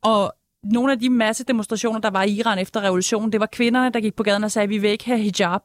Og 0.01 0.33
nogle 0.63 0.91
af 0.91 0.99
de 0.99 1.09
masse 1.09 1.43
demonstrationer, 1.43 1.99
der 1.99 2.09
var 2.09 2.23
i 2.23 2.31
Iran 2.31 2.59
efter 2.59 2.81
revolutionen, 2.81 3.31
det 3.31 3.39
var 3.39 3.45
kvinderne, 3.51 3.93
der 3.93 3.99
gik 3.99 4.15
på 4.15 4.23
gaden 4.23 4.43
og 4.43 4.51
sagde, 4.51 4.63
at 4.63 4.69
vi 4.69 4.77
vil 4.77 4.89
ikke 4.89 5.05
have 5.05 5.19
hijab. 5.19 5.61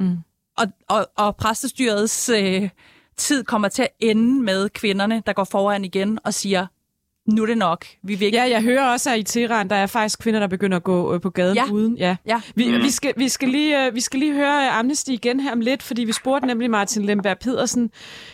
Mm. 0.00 0.16
Og, 0.58 0.66
og, 0.88 1.06
og 1.16 1.36
præstestyrets 1.36 2.28
øh, 2.28 2.68
tid 3.16 3.44
kommer 3.44 3.68
til 3.68 3.82
at 3.82 3.88
ende 4.00 4.42
med 4.42 4.68
kvinderne, 4.68 5.22
der 5.26 5.32
går 5.32 5.44
foran 5.44 5.84
igen 5.84 6.18
og 6.24 6.34
siger, 6.34 6.66
nu 7.26 7.42
er 7.42 7.46
det 7.46 7.58
nok. 7.58 7.86
Vi 8.02 8.14
vil 8.14 8.26
ikke... 8.26 8.38
Ja, 8.38 8.50
jeg 8.50 8.62
hører 8.62 8.92
også, 8.92 9.12
at 9.12 9.18
i 9.18 9.22
Teheran, 9.22 9.70
der 9.70 9.76
er 9.76 9.86
faktisk 9.86 10.18
kvinder, 10.18 10.40
der 10.40 10.46
begynder 10.46 10.76
at 10.76 10.84
gå 10.84 11.14
øh, 11.14 11.20
på 11.20 11.30
gaden 11.30 11.56
ja. 11.56 11.70
uden. 11.72 11.96
Ja. 11.96 12.16
ja. 12.26 12.40
Vi, 12.54 12.70
mm. 12.70 12.82
vi, 12.82 12.90
skal, 12.90 13.12
vi, 13.16 13.28
skal 13.28 13.48
lige, 13.48 13.86
øh, 13.86 13.94
vi 13.94 14.00
skal 14.00 14.20
lige 14.20 14.34
høre 14.34 14.70
Amnesty 14.70 15.10
igen 15.10 15.40
her 15.40 15.52
om 15.52 15.60
lidt, 15.60 15.82
fordi 15.82 16.04
vi 16.04 16.12
spurgte 16.12 16.46
nemlig 16.46 16.70
Martin 16.70 17.04
Lemberg 17.04 17.38
Pedersen 17.38 17.90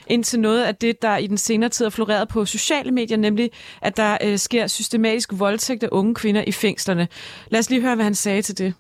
ind 0.07 0.25
til 0.25 0.41
noget 0.41 0.65
af 0.65 0.77
det, 0.77 1.03
der 1.03 1.17
i 1.17 1.27
den 1.27 1.39
senere 1.39 1.71
tid 1.71 1.85
har 1.85 1.91
floreret 1.91 2.29
på 2.29 2.45
sociale 2.45 2.91
medier, 2.91 3.17
nemlig 3.17 3.51
at 3.81 3.97
der 3.97 4.19
øh, 4.25 4.39
sker 4.39 4.67
systematisk 4.67 5.31
voldtægt 5.33 5.83
af 5.83 5.89
unge 5.93 6.15
kvinder 6.15 6.45
i 6.47 6.53
fængslerne. 6.53 7.09
Lad 7.51 7.61
os 7.61 7.71
lige 7.71 7.83
høre, 7.83 7.95
hvad 7.95 8.05
han 8.05 8.15
sagde 8.15 8.43
til 8.43 8.59
det. 8.59 8.75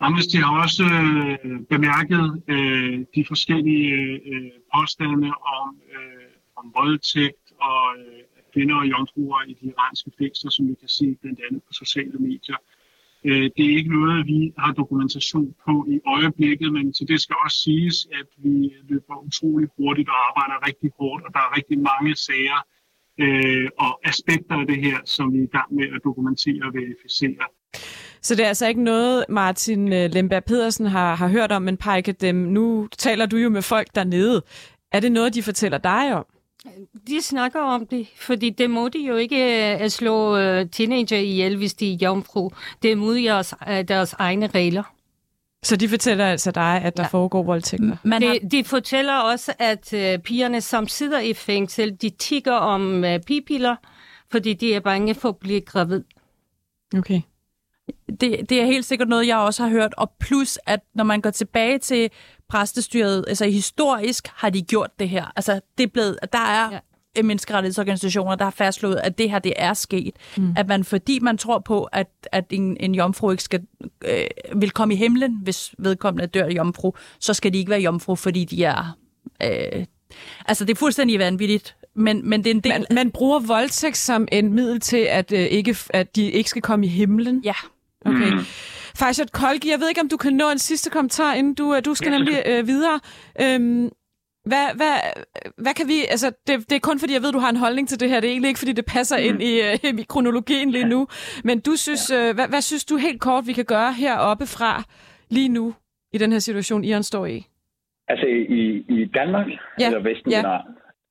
Amnesty 0.00 0.36
har 0.36 0.62
også 0.62 0.84
øh, 0.84 1.60
bemærket 1.70 2.42
øh, 2.48 2.98
de 3.14 3.24
forskellige 3.28 3.90
øh, 4.32 4.50
påstande 4.76 5.30
om, 5.58 5.76
øh, 5.94 6.28
om 6.56 6.72
voldtægt 6.76 7.44
og 7.60 7.82
øh, 7.98 8.23
kvinder 8.54 8.76
og 8.82 8.86
jomfruer 8.92 9.40
i 9.50 9.52
de 9.60 9.66
iranske 9.72 10.10
fængsler, 10.18 10.50
som 10.50 10.68
vi 10.68 10.74
kan 10.82 10.88
se 10.88 11.06
blandt 11.22 11.40
andet 11.46 11.62
på 11.66 11.72
sociale 11.72 12.18
medier. 12.28 12.58
Øh, 13.28 13.46
det 13.56 13.64
er 13.68 13.74
ikke 13.78 13.92
noget, 14.00 14.26
vi 14.26 14.52
har 14.58 14.72
dokumentation 14.72 15.54
på 15.66 15.74
i 15.94 15.96
øjeblikket, 16.16 16.72
men 16.72 16.92
til 16.92 17.08
det 17.08 17.20
skal 17.20 17.36
også 17.44 17.58
siges, 17.66 17.96
at 18.20 18.28
vi 18.44 18.54
løber 18.88 19.16
utrolig 19.26 19.68
hurtigt 19.76 20.08
og 20.08 20.18
arbejder 20.28 20.66
rigtig 20.68 20.90
hårdt, 20.98 21.24
og 21.26 21.30
der 21.34 21.40
er 21.46 21.56
rigtig 21.56 21.78
mange 21.90 22.16
sager 22.16 22.60
øh, 23.24 23.68
og 23.78 23.92
aspekter 24.10 24.56
af 24.62 24.66
det 24.66 24.78
her, 24.86 24.98
som 25.04 25.32
vi 25.32 25.38
er 25.38 25.42
i 25.42 25.52
gang 25.56 25.74
med 25.74 25.86
at 25.94 26.00
dokumentere 26.04 26.62
og 26.68 26.74
verificere. 26.74 27.44
Så 28.22 28.34
det 28.34 28.44
er 28.44 28.48
altså 28.48 28.66
ikke 28.68 28.82
noget, 28.82 29.24
Martin 29.28 29.92
øh, 29.92 30.10
Lemberg 30.10 30.44
Pedersen 30.44 30.86
har, 30.86 31.14
har 31.14 31.28
hørt 31.28 31.52
om, 31.52 31.62
men 31.62 31.76
Pajke, 31.76 32.12
dem, 32.12 32.34
nu 32.36 32.88
taler 32.98 33.26
du 33.26 33.36
jo 33.36 33.48
med 33.48 33.62
folk 33.62 33.88
dernede. 33.94 34.42
Er 34.92 35.00
det 35.00 35.12
noget, 35.12 35.34
de 35.34 35.42
fortæller 35.42 35.78
dig 35.78 36.14
om? 36.14 36.26
De 37.08 37.22
snakker 37.22 37.60
om 37.60 37.86
det, 37.86 38.08
fordi 38.16 38.50
det 38.50 38.70
må 38.70 38.88
de 38.88 38.98
jo 38.98 39.16
ikke 39.16 39.36
at 39.36 39.92
slå 39.92 40.36
teenager 40.64 41.18
ihjel, 41.18 41.56
hvis 41.56 41.74
de 41.74 41.92
er 41.92 41.96
jomfru. 42.02 42.50
Det 42.82 42.92
er 42.92 42.96
mod 42.96 43.16
deres, 43.16 43.54
deres 43.88 44.12
egne 44.12 44.46
regler. 44.46 44.82
Så 45.62 45.76
de 45.76 45.88
fortæller 45.88 46.26
altså 46.26 46.50
dig, 46.50 46.80
at 46.84 46.96
der 46.96 47.02
ja. 47.02 47.08
foregår 47.08 47.42
voldtægter? 47.42 47.96
Man 48.02 48.22
har... 48.22 48.38
de, 48.42 48.50
de 48.50 48.64
fortæller 48.64 49.14
også, 49.14 49.52
at 49.58 49.92
uh, 49.92 50.22
pigerne, 50.22 50.60
som 50.60 50.88
sidder 50.88 51.20
i 51.20 51.34
fængsel, 51.34 51.96
de 52.02 52.10
tigger 52.10 52.52
om 52.52 53.04
uh, 53.04 53.20
pipiller, 53.26 53.76
fordi 54.30 54.52
de 54.52 54.74
er 54.74 54.80
bange 54.80 55.14
for 55.14 55.28
at 55.28 55.36
blive 55.36 55.60
gravid. 55.60 56.04
Okay. 56.98 57.20
Det, 58.20 58.50
det 58.50 58.60
er 58.60 58.64
helt 58.64 58.84
sikkert 58.84 59.08
noget, 59.08 59.26
jeg 59.26 59.36
også 59.36 59.62
har 59.62 59.70
hørt. 59.70 59.94
Og 59.96 60.12
plus, 60.20 60.58
at 60.66 60.80
når 60.94 61.04
man 61.04 61.20
går 61.20 61.30
tilbage 61.30 61.78
til 61.78 62.10
præstestyret, 62.48 63.24
altså 63.28 63.44
historisk 63.44 64.28
har 64.34 64.50
de 64.50 64.62
gjort 64.62 64.90
det 64.98 65.08
her. 65.08 65.32
Altså, 65.36 65.60
det 65.78 65.84
er 65.84 65.90
blevet, 65.90 66.18
der 66.32 66.38
er 66.38 66.72
ja 66.72 66.78
menneskerettighedsorganisationer, 67.22 68.34
der 68.34 68.44
har 68.44 68.50
fastslået, 68.50 68.96
at 68.96 69.18
det 69.18 69.30
her 69.30 69.38
det 69.38 69.52
er 69.56 69.74
sket. 69.74 70.14
Mm. 70.36 70.54
At 70.56 70.68
man, 70.68 70.84
fordi 70.84 71.18
man 71.18 71.38
tror 71.38 71.58
på, 71.58 71.84
at, 71.84 72.08
at 72.32 72.44
en, 72.50 72.76
en 72.80 72.94
jomfru 72.94 73.30
ikke 73.30 73.42
skal, 73.42 73.62
øh, 74.04 74.60
vil 74.60 74.70
komme 74.70 74.94
i 74.94 74.96
himlen, 74.96 75.38
hvis 75.42 75.74
vedkommende 75.78 76.26
dør 76.26 76.48
jomfru, 76.48 76.92
så 77.20 77.34
skal 77.34 77.52
de 77.52 77.58
ikke 77.58 77.70
være 77.70 77.80
jomfru, 77.80 78.14
fordi 78.14 78.44
de 78.44 78.64
er... 78.64 78.96
Øh, 79.42 79.84
altså, 80.46 80.64
det 80.64 80.74
er 80.74 80.78
fuldstændig 80.78 81.18
vanvittigt. 81.18 81.76
Men, 81.94 82.28
men 82.28 82.44
det 82.44 82.50
er 82.50 82.54
en 82.54 82.60
del... 82.60 82.72
Man, 82.72 82.86
man 82.90 83.10
bruger 83.10 83.40
voldtægt 83.40 83.96
som 83.96 84.28
en 84.32 84.52
middel 84.52 84.80
til, 84.80 84.96
at, 84.96 85.32
øh, 85.32 85.38
ikke, 85.38 85.76
at 85.90 86.16
de 86.16 86.30
ikke 86.30 86.50
skal 86.50 86.62
komme 86.62 86.86
i 86.86 86.88
himlen? 86.88 87.40
Ja. 87.44 87.54
Okay. 88.04 88.30
Mm. 88.32 88.44
Farshad 88.98 89.30
Kolgi, 89.32 89.70
jeg 89.70 89.80
ved 89.80 89.88
ikke, 89.88 90.00
om 90.00 90.08
du 90.08 90.16
kan 90.16 90.32
nå 90.32 90.50
en 90.50 90.58
sidste 90.58 90.90
kommentar, 90.90 91.34
inden 91.34 91.54
du, 91.54 91.74
øh, 91.74 91.84
du 91.84 91.94
skal 91.94 92.10
nemlig 92.10 92.42
øh, 92.46 92.66
videre. 92.66 93.00
Øhm, 93.42 93.90
hvad, 94.50 94.66
hvad, 94.76 94.94
hvad 95.64 95.74
kan 95.78 95.86
vi... 95.88 95.98
Altså, 96.10 96.28
det, 96.46 96.54
det 96.70 96.76
er 96.76 96.80
kun 96.88 96.98
fordi, 96.98 97.12
jeg 97.14 97.22
ved, 97.22 97.32
du 97.32 97.38
har 97.38 97.50
en 97.50 97.64
holdning 97.64 97.88
til 97.88 98.00
det 98.00 98.08
her. 98.08 98.20
Det 98.20 98.28
er 98.28 98.32
egentlig 98.32 98.48
ikke, 98.48 98.58
fordi 98.58 98.72
det 98.72 98.84
passer 98.96 99.18
mm. 99.18 99.24
ind 99.28 99.42
i, 99.42 99.52
uh, 99.60 100.00
i 100.00 100.04
kronologien 100.12 100.70
lige 100.70 100.88
nu. 100.88 101.06
Men 101.44 101.60
du 101.60 101.72
synes, 101.76 102.10
ja. 102.10 102.30
uh, 102.30 102.34
hvad, 102.34 102.48
hvad 102.48 102.60
synes 102.60 102.84
du 102.84 102.96
helt 102.96 103.20
kort, 103.20 103.46
vi 103.46 103.52
kan 103.52 103.64
gøre 103.64 103.92
heroppe 103.92 104.46
fra 104.46 104.82
lige 105.30 105.48
nu, 105.48 105.74
i 106.12 106.18
den 106.18 106.32
her 106.32 106.38
situation, 106.38 106.84
Iran 106.84 107.02
står 107.02 107.26
i? 107.26 107.46
Altså 108.08 108.26
i, 108.26 108.84
i 108.88 109.04
Danmark 109.04 109.46
ja. 109.80 109.86
eller 109.86 110.02
Vesten? 110.02 110.30
Ja. 110.30 110.40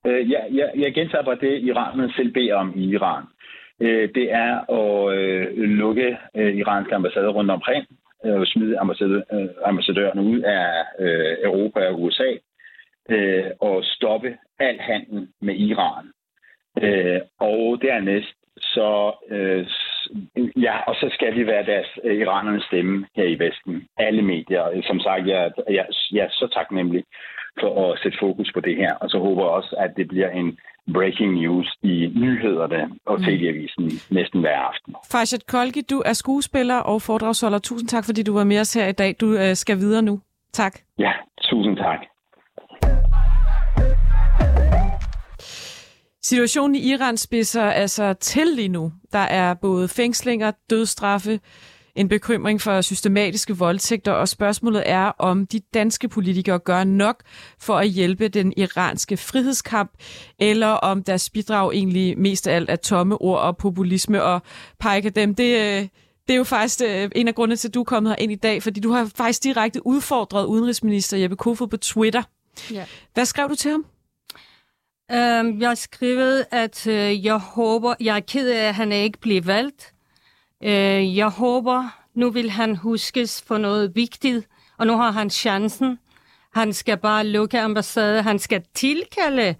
Uh, 0.07 0.31
ja, 0.31 0.39
ja, 0.59 0.65
jeg 0.75 0.93
gentager 0.93 1.23
bare 1.23 1.37
det, 1.41 1.63
iranerne 1.63 2.13
selv 2.13 2.31
beder 2.33 2.55
om 2.55 2.73
i 2.75 2.83
Iran. 2.95 3.23
Øh, 3.81 4.09
det 4.15 4.31
er 4.31 4.71
at 4.79 5.17
øh, 5.17 5.57
lukke 5.57 6.17
øh, 6.35 6.55
iranske 6.55 6.95
ambassader 6.95 7.29
rundt 7.29 7.51
omkring, 7.51 7.85
uh, 8.25 8.45
smide 8.45 8.79
ambassadørerne 9.65 10.21
ud 10.21 10.39
af 10.39 10.83
Europa 11.43 11.87
og 11.87 12.01
USA, 12.01 12.31
øh, 13.09 13.45
og 13.59 13.83
stoppe 13.83 14.37
al 14.59 14.79
handel 14.79 15.27
med 15.41 15.55
Iran. 15.55 16.05
Øh, 16.81 17.21
og 17.39 17.81
dernæst 17.81 18.35
så, 18.57 19.13
øh, 19.29 19.67
ja, 20.61 20.77
og 20.87 20.95
så 20.95 21.09
skal 21.11 21.35
vi 21.35 21.47
være 21.47 21.65
deres 21.65 21.87
øh, 22.03 22.17
iranernes 22.17 22.63
stemme 22.63 23.07
her 23.15 23.23
i 23.23 23.39
Vesten. 23.39 23.87
Alle 23.97 24.21
medier. 24.21 24.81
Som 24.87 24.99
sagt, 24.99 25.27
jeg, 25.27 25.51
jeg, 25.69 25.85
jeg 26.11 26.25
er 26.25 26.29
så 26.29 26.47
taknemmelig 26.53 27.03
for 27.59 27.91
at 27.91 27.99
sætte 27.99 28.17
fokus 28.19 28.51
på 28.53 28.59
det 28.59 28.75
her. 28.75 28.93
Og 28.95 29.09
så 29.09 29.17
håber 29.17 29.41
jeg 29.43 29.51
også, 29.51 29.75
at 29.79 29.91
det 29.97 30.07
bliver 30.07 30.29
en 30.29 30.57
breaking 30.93 31.33
news 31.33 31.77
i 31.83 32.11
nyhederne 32.15 32.81
og 33.05 33.19
mm. 33.19 33.25
tv-avisen 33.25 33.83
næsten 34.11 34.39
hver 34.39 34.57
aften. 34.57 34.95
Farshad 35.11 35.39
Kolgi, 35.47 35.81
du 35.81 36.01
er 36.05 36.13
skuespiller 36.13 36.77
og 36.77 37.01
foredragsholder. 37.01 37.59
Tusind 37.59 37.89
tak, 37.89 38.05
fordi 38.05 38.23
du 38.23 38.33
var 38.33 38.43
med 38.43 38.59
os 38.59 38.73
her 38.73 38.87
i 38.87 38.91
dag. 38.91 39.15
Du 39.21 39.37
øh, 39.37 39.55
skal 39.55 39.77
videre 39.77 40.01
nu. 40.01 40.19
Tak. 40.53 40.79
Ja, 40.99 41.11
tusind 41.41 41.77
tak. 41.77 41.99
Situationen 46.21 46.75
i 46.75 46.91
Iran 46.91 47.17
spidser 47.17 47.63
altså 47.63 48.13
til 48.13 48.47
lige 48.55 48.67
nu. 48.67 48.91
Der 49.11 49.19
er 49.19 49.53
både 49.53 49.87
fængslinger, 49.87 50.51
dødstraffe, 50.69 51.39
en 51.95 52.07
bekymring 52.07 52.61
for 52.61 52.81
systematiske 52.81 53.57
voldtægter, 53.57 54.11
og 54.11 54.29
spørgsmålet 54.29 54.83
er, 54.85 55.05
om 55.05 55.47
de 55.47 55.59
danske 55.73 56.07
politikere 56.07 56.59
gør 56.59 56.83
nok 56.83 57.23
for 57.59 57.77
at 57.77 57.89
hjælpe 57.89 58.27
den 58.27 58.53
iranske 58.57 59.17
frihedskamp, 59.17 59.91
eller 60.39 60.67
om 60.67 61.03
deres 61.03 61.29
bidrag 61.29 61.73
egentlig 61.73 62.19
mest 62.19 62.47
af 62.47 62.55
alt 62.55 62.69
er 62.69 62.75
tomme 62.75 63.21
ord 63.21 63.39
og 63.39 63.57
populisme, 63.57 64.23
og 64.23 64.41
pege 64.79 65.09
dem. 65.09 65.35
Det, 65.35 65.59
øh, 65.59 65.87
det 66.27 66.33
er 66.33 66.37
jo 66.37 66.43
faktisk 66.43 66.81
øh, 66.85 67.09
en 67.15 67.27
af 67.27 67.35
grundene 67.35 67.55
til, 67.55 67.67
at 67.67 67.73
du 67.73 67.79
er 67.79 67.83
kommet 67.83 68.09
her 68.09 68.15
ind 68.19 68.31
i 68.31 68.35
dag, 68.35 68.63
fordi 68.63 68.79
du 68.79 68.91
har 68.91 69.11
faktisk 69.15 69.43
direkte 69.43 69.87
udfordret 69.87 70.45
udenrigsminister 70.45 71.17
Jeppe 71.17 71.35
Kofod 71.35 71.67
på 71.67 71.77
Twitter. 71.77 72.23
Ja. 72.71 72.85
Hvad 73.13 73.25
skrev 73.25 73.49
du 73.49 73.55
til 73.55 73.71
ham? 73.71 73.85
Um, 75.13 75.61
jeg 75.61 75.69
har 75.69 75.75
skrevet, 75.75 76.45
at 76.51 76.87
uh, 76.87 77.25
jeg 77.25 77.37
håber, 77.37 77.93
jeg 77.99 78.15
er 78.15 78.19
ked 78.19 78.49
af, 78.49 78.67
at 78.67 78.75
han 78.75 78.91
ikke 78.91 79.19
bliver 79.19 79.41
valgt. 79.41 79.92
Øh, 80.63 81.17
jeg 81.17 81.29
håber, 81.29 81.89
nu 82.15 82.29
vil 82.29 82.49
han 82.49 82.75
huskes 82.75 83.43
for 83.47 83.57
noget 83.57 83.95
vigtigt, 83.95 84.47
og 84.77 84.87
nu 84.87 84.97
har 84.97 85.11
han 85.11 85.29
chancen. 85.29 85.99
Han 86.53 86.73
skal 86.73 86.97
bare 86.97 87.27
lukke 87.27 87.59
ambassaden. 87.59 88.23
Han 88.23 88.39
skal 88.39 88.63
tilkalde 88.73 89.55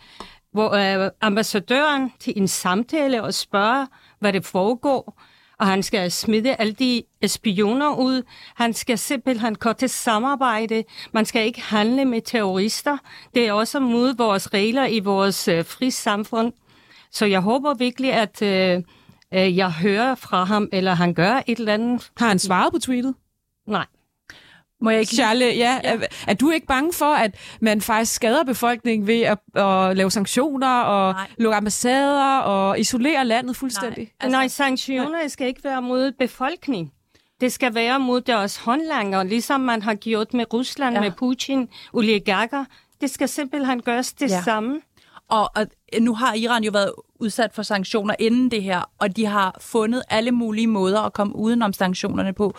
hvor, 0.52 0.72
øh, 0.74 1.12
ambassadøren 1.22 2.14
til 2.20 2.34
en 2.36 2.48
samtale 2.48 3.24
og 3.24 3.34
spørge, 3.34 3.88
hvad 4.20 4.34
det 4.34 4.46
foregår 4.46 5.22
og 5.64 5.70
han 5.70 5.84
skal 5.84 6.12
smide 6.12 6.56
alle 6.56 6.74
de 6.74 7.04
spioner 7.28 7.96
ud. 7.96 8.24
Han 8.56 8.74
skal 8.74 8.98
simpelthen 8.98 9.56
gå 9.56 9.74
til 9.74 9.90
samarbejde. 9.90 10.84
Man 11.12 11.26
skal 11.26 11.46
ikke 11.46 11.62
handle 11.62 12.06
med 12.06 12.22
terrorister. 12.22 12.98
Det 13.34 13.48
er 13.48 13.54
også 13.54 13.80
mod 13.80 14.18
vores 14.18 14.54
regler 14.54 14.86
i 14.86 15.00
vores 15.00 15.48
øh, 15.48 15.66
fri 15.66 15.92
samfund. 15.92 16.54
Så 17.12 17.26
jeg 17.26 17.40
håber 17.40 17.74
virkelig, 17.74 18.14
at 18.14 18.42
øh, 18.42 18.84
øh, 19.34 19.58
jeg 19.58 19.72
hører 19.72 20.16
fra 20.16 20.44
ham, 20.44 20.70
eller 20.72 20.94
han 20.94 21.14
gør 21.14 21.42
et 21.48 21.60
eller 21.60 21.74
andet. 21.74 22.12
Har 22.18 22.28
han 22.28 22.40
svaret 22.40 22.74
på 22.74 22.80
tweetet? 22.80 23.16
Nej. 23.68 23.86
Må 24.82 24.90
jeg 24.90 25.00
ikke... 25.00 25.16
Charlie, 25.16 25.48
ja, 25.48 25.80
ja. 25.84 25.96
Er, 25.96 26.08
er 26.28 26.34
du 26.34 26.50
ikke 26.50 26.68
bange 26.68 26.94
for, 26.94 27.14
at 27.14 27.36
man 27.62 27.82
faktisk 27.82 28.16
skader 28.16 28.44
befolkningen 28.44 29.08
ved 29.08 29.22
at, 29.22 29.38
at 29.56 29.98
lave 29.98 30.12
sanktioner 30.12 30.80
og 30.80 31.14
Nej. 31.14 31.28
lukke 31.38 31.56
ambassader 31.56 32.38
og 32.38 32.80
isolere 32.80 33.26
landet 33.26 33.56
fuldstændig? 33.56 34.04
Nej, 34.04 34.12
altså, 34.20 34.38
Nej 34.38 34.48
sanktioner 34.48 35.28
skal 35.28 35.48
ikke 35.48 35.64
være 35.64 35.82
mod 35.82 36.12
befolkningen. 36.12 36.92
Det 37.42 37.54
skal 37.54 37.76
være 37.76 38.00
mod 38.00 38.22
deres 38.22 38.58
håndlanger, 38.58 39.24
ligesom 39.24 39.62
man 39.62 39.82
har 39.82 39.96
gjort 39.96 40.34
med 40.34 40.54
Rusland, 40.54 40.96
ja. 40.96 41.02
med 41.02 41.12
Putin, 41.12 41.70
oligarker. 41.94 42.66
Det 43.02 43.10
skal 43.10 43.30
simpelthen 43.30 43.82
gøres 43.82 44.14
det 44.14 44.30
ja. 44.30 44.42
samme. 44.42 44.82
Og, 45.30 45.52
og 45.56 45.68
nu 46.00 46.16
har 46.16 46.34
Iran 46.34 46.64
jo 46.64 46.72
været 46.72 46.92
udsat 47.20 47.54
for 47.54 47.64
sanktioner 47.64 48.16
inden 48.20 48.52
det 48.52 48.64
her, 48.64 48.92
og 49.00 49.18
de 49.18 49.26
har 49.26 49.58
fundet 49.62 50.04
alle 50.10 50.32
mulige 50.32 50.68
måder 50.68 51.02
at 51.02 51.14
komme 51.14 51.36
udenom 51.36 51.74
sanktionerne 51.74 52.34
på, 52.34 52.54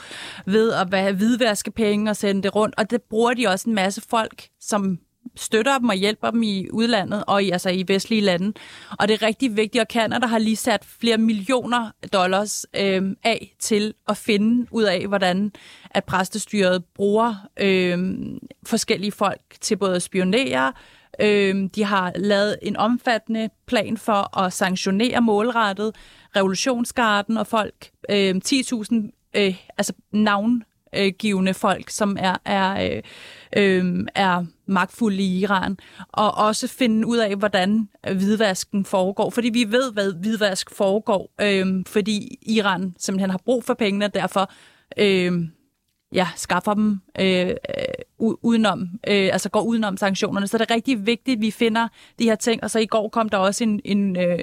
ved 0.46 0.72
at 0.72 0.92
være 0.92 1.12
hvidvaske 1.12 1.70
penge 1.70 2.10
og 2.10 2.16
sende 2.16 2.42
det 2.42 2.54
rundt, 2.54 2.74
og 2.78 2.90
det 2.90 3.02
bruger 3.02 3.34
de 3.34 3.46
også 3.46 3.68
en 3.68 3.74
masse 3.74 4.02
folk, 4.08 4.48
som 4.60 4.98
støtter 5.36 5.78
dem 5.78 5.88
og 5.88 5.94
hjælper 5.94 6.30
dem 6.30 6.42
i 6.42 6.70
udlandet 6.70 7.24
og 7.26 7.42
i, 7.42 7.50
altså 7.50 7.70
i 7.70 7.84
vestlige 7.88 8.20
lande. 8.20 8.52
Og 8.98 9.08
det 9.08 9.14
er 9.14 9.26
rigtig 9.26 9.56
vigtigt, 9.56 9.82
og 9.82 9.86
Canada 9.92 10.26
har 10.26 10.38
lige 10.38 10.56
sat 10.56 10.84
flere 10.84 11.18
millioner 11.18 11.90
dollars 12.12 12.66
øh, 12.76 13.02
af 13.24 13.54
til 13.58 13.94
at 14.08 14.16
finde 14.16 14.66
ud 14.70 14.82
af, 14.82 15.06
hvordan 15.06 15.52
at 15.90 16.04
præstestyret 16.04 16.84
bruger 16.84 17.34
øh, 17.60 17.98
forskellige 18.66 19.12
folk 19.12 19.40
til 19.60 19.76
både 19.76 19.96
at 19.96 20.02
spionere, 20.02 20.72
Øh, 21.20 21.68
de 21.74 21.84
har 21.84 22.12
lavet 22.16 22.56
en 22.62 22.76
omfattende 22.76 23.50
plan 23.66 23.96
for 23.96 24.38
at 24.38 24.52
sanktionere 24.52 25.20
målrettet 25.20 25.94
revolutionsgarden 26.36 27.36
og 27.36 27.46
folk. 27.46 27.90
Øh, 28.10 28.34
10.000 28.46 29.30
øh, 29.36 29.56
altså 29.78 29.92
navngivende 30.12 31.54
folk, 31.54 31.90
som 31.90 32.16
er, 32.20 32.36
er, 32.44 32.90
øh, 32.90 33.02
øh, 33.56 34.06
er 34.14 34.44
magtfulde 34.66 35.22
i 35.22 35.38
Iran, 35.40 35.78
og 36.08 36.34
også 36.34 36.68
finde 36.68 37.06
ud 37.06 37.18
af, 37.18 37.36
hvordan 37.36 37.88
hvidvasken 38.12 38.84
foregår. 38.84 39.30
Fordi 39.30 39.48
vi 39.48 39.64
ved, 39.72 39.92
hvad 39.92 40.12
hvidvask 40.12 40.70
foregår, 40.70 41.32
øh, 41.40 41.84
fordi 41.86 42.38
Iran 42.42 42.94
simpelthen 42.98 43.30
har 43.30 43.40
brug 43.44 43.64
for 43.64 43.74
pengene, 43.74 44.08
derfor 44.08 44.50
øh, 44.98 45.32
ja, 46.12 46.28
skaffer 46.36 46.74
dem 46.74 47.00
øh, 47.20 47.50
udenom, 48.18 48.80
øh, 49.08 49.28
altså 49.32 49.48
går 49.48 49.62
udenom 49.62 49.96
sanktionerne. 49.96 50.46
Så 50.46 50.58
det 50.58 50.70
er 50.70 50.74
rigtig 50.74 51.06
vigtigt, 51.06 51.36
at 51.36 51.40
vi 51.40 51.50
finder 51.50 51.88
de 52.18 52.24
her 52.24 52.34
ting. 52.34 52.64
Og 52.64 52.70
så 52.70 52.78
i 52.78 52.86
går 52.86 53.08
kom 53.08 53.28
der 53.28 53.38
også 53.38 53.64
en, 53.64 53.80
en, 53.84 54.16
øh, 54.16 54.38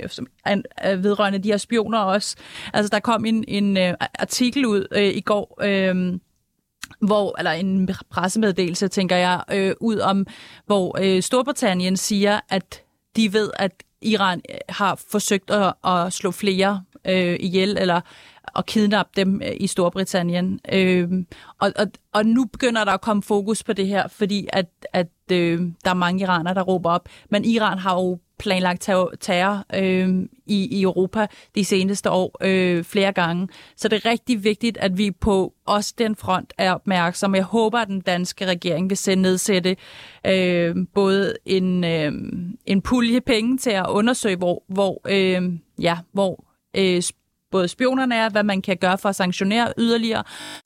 en 0.47 0.63
øh, 0.85 1.03
vedrørende 1.03 1.39
de 1.39 1.49
her 1.49 1.57
spioner 1.57 1.99
også. 1.99 2.35
Altså 2.73 2.89
der 2.89 2.99
kom 2.99 3.25
en, 3.25 3.43
en 3.47 3.77
øh, 3.77 3.93
artikel 4.19 4.65
ud 4.65 4.87
øh, 4.91 5.03
i 5.03 5.21
går, 5.21 5.59
øh, 5.63 6.19
hvor, 6.99 7.35
eller 7.37 7.51
en 7.51 7.89
pressemeddelelse, 8.09 8.87
tænker 8.87 9.15
jeg, 9.15 9.43
øh, 9.51 9.73
ud 9.79 9.99
om, 9.99 10.27
hvor 10.65 10.97
øh, 11.01 11.21
Storbritannien 11.21 11.97
siger, 11.97 12.39
at 12.49 12.83
de 13.15 13.33
ved, 13.33 13.51
at 13.55 13.71
Iran 14.01 14.41
øh, 14.49 14.55
har 14.69 14.95
forsøgt 15.11 15.51
at, 15.51 15.73
at 15.85 16.13
slå 16.13 16.31
flere 16.31 16.83
øh, 17.05 17.37
ihjel, 17.39 17.77
eller 17.77 18.01
og 18.47 18.65
kidnappe 18.65 19.11
dem 19.15 19.41
øh, 19.45 19.51
i 19.59 19.67
Storbritannien. 19.67 20.59
Øh, 20.73 21.09
og, 21.59 21.71
og, 21.75 21.87
og 22.13 22.25
nu 22.25 22.45
begynder 22.45 22.83
der 22.83 22.91
at 22.91 23.01
komme 23.01 23.23
fokus 23.23 23.63
på 23.63 23.73
det 23.73 23.87
her, 23.87 24.07
fordi 24.07 24.47
at, 24.53 24.67
at 24.93 25.07
øh, 25.31 25.59
der 25.83 25.89
er 25.89 25.93
mange 25.93 26.21
iranere, 26.21 26.53
der 26.53 26.61
råber 26.61 26.89
op. 26.89 27.09
Men 27.29 27.45
Iran 27.45 27.77
har 27.77 27.95
jo 27.95 28.19
planlagt 28.39 28.81
terror, 28.81 29.13
terror 29.19 29.65
øh, 29.75 30.09
i, 30.45 30.79
i 30.79 30.81
Europa 30.81 31.27
de 31.55 31.65
seneste 31.65 32.09
år 32.09 32.37
øh, 32.41 32.83
flere 32.83 33.11
gange. 33.11 33.47
Så 33.75 33.87
det 33.87 34.05
er 34.05 34.09
rigtig 34.09 34.43
vigtigt, 34.43 34.77
at 34.77 34.97
vi 34.97 35.11
på 35.11 35.53
også 35.65 35.93
den 35.97 36.15
front 36.15 36.53
er 36.57 36.73
opmærksomme. 36.73 37.37
Jeg 37.37 37.45
håber, 37.45 37.79
at 37.79 37.87
den 37.87 38.01
danske 38.01 38.45
regering 38.45 38.89
vil 38.89 38.97
sende 38.97 39.21
nedsætte 39.21 39.75
øh, 40.27 40.75
både 40.93 41.33
en, 41.45 41.83
øh, 41.83 42.13
en 42.65 42.81
pulje 42.81 43.21
penge 43.21 43.57
til 43.57 43.69
at 43.71 43.85
undersøge, 43.89 44.35
hvor, 44.35 44.63
hvor, 44.67 45.01
øh, 45.09 45.53
ja, 45.81 45.97
hvor 46.13 46.45
øh, 46.77 47.01
både 47.51 47.67
spionerne 47.67 48.15
er, 48.15 48.29
hvad 48.29 48.43
man 48.43 48.61
kan 48.61 48.77
gøre 48.77 48.97
for 48.97 49.09
at 49.09 49.15
sanktionere 49.15 49.73
yderligere, 49.77 50.23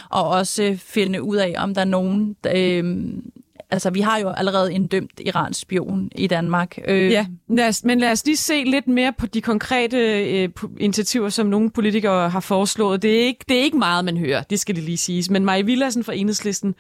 og 0.10 0.30
også 0.30 0.64
øh, 0.64 0.78
finde 0.78 1.24
ud 1.24 1.38
af, 1.38 1.54
om 1.58 1.74
der 1.74 1.82
er 1.82 1.86
nogen, 1.86 2.36
øh, 2.56 2.84
altså 3.72 3.90
vi 3.90 4.02
har 4.02 4.18
jo 4.18 4.30
allerede 4.30 4.74
en 4.74 4.88
dømt 4.88 5.22
iransk 5.26 5.60
spion 5.60 6.12
i 6.16 6.28
Danmark. 6.28 6.78
Øh. 6.88 7.12
Ja, 7.12 7.26
lad 7.50 7.68
os, 7.68 7.84
men 7.84 8.00
lad 8.00 8.12
os 8.12 8.26
lige 8.26 8.38
se 8.38 8.64
lidt 8.64 8.88
mere 8.88 9.14
på 9.18 9.26
de 9.26 9.42
konkrete 9.42 9.98
øh, 9.98 10.50
initiativer, 10.80 11.30
som 11.30 11.48
nogle 11.48 11.72
politikere 11.72 12.30
har 12.30 12.40
foreslået. 12.40 13.02
Det 13.02 13.22
er, 13.22 13.26
ikke, 13.26 13.46
det 13.50 13.58
er 13.58 13.62
ikke 13.62 13.78
meget, 13.78 14.06
man 14.06 14.18
hører, 14.18 14.44
det 14.44 14.60
skal 14.60 14.76
det 14.76 14.84
lige 14.84 14.98
siges. 14.98 15.30
Men 15.30 15.46
Maja 15.46 15.62
Villadsen 15.62 16.04
fra 16.04 16.14
Enhedslisten 16.14 16.76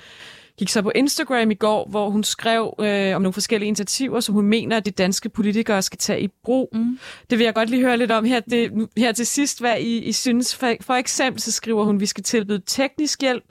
gik 0.58 0.70
så 0.70 0.82
på 0.82 0.92
Instagram 0.96 1.52
i 1.52 1.56
går, 1.56 1.88
hvor 1.90 2.10
hun 2.10 2.24
skrev 2.24 2.74
øh, 2.80 3.16
om 3.16 3.22
nogle 3.22 3.34
forskellige 3.34 3.68
initiativer, 3.68 4.20
som 4.20 4.36
hun 4.36 4.46
mener, 4.46 4.78
at 4.78 4.86
de 4.86 4.92
danske 4.92 5.30
politikere 5.30 5.82
skal 5.82 5.98
tage 5.98 6.22
i 6.22 6.28
brug. 6.44 6.70
Mm. 6.74 7.00
Det 7.30 7.38
vil 7.38 7.46
jeg 7.46 7.54
godt 7.54 7.70
lige 7.70 7.82
høre 7.82 7.98
lidt 7.98 8.12
om 8.12 8.26
her, 8.26 8.40
det, 8.40 8.88
her 8.98 9.12
til 9.12 9.26
sidst, 9.26 9.60
hvad 9.60 9.80
I, 9.80 9.98
I 9.98 10.12
synes. 10.12 10.56
For, 10.56 10.74
for 10.82 10.94
eksempel 10.94 11.42
så 11.42 11.52
skriver 11.52 11.84
hun, 11.84 11.96
at 11.96 12.02
vi 12.02 12.06
skal 12.06 12.24
tilbyde 12.24 12.62
teknisk 12.66 13.22
hjælp, 13.22 13.44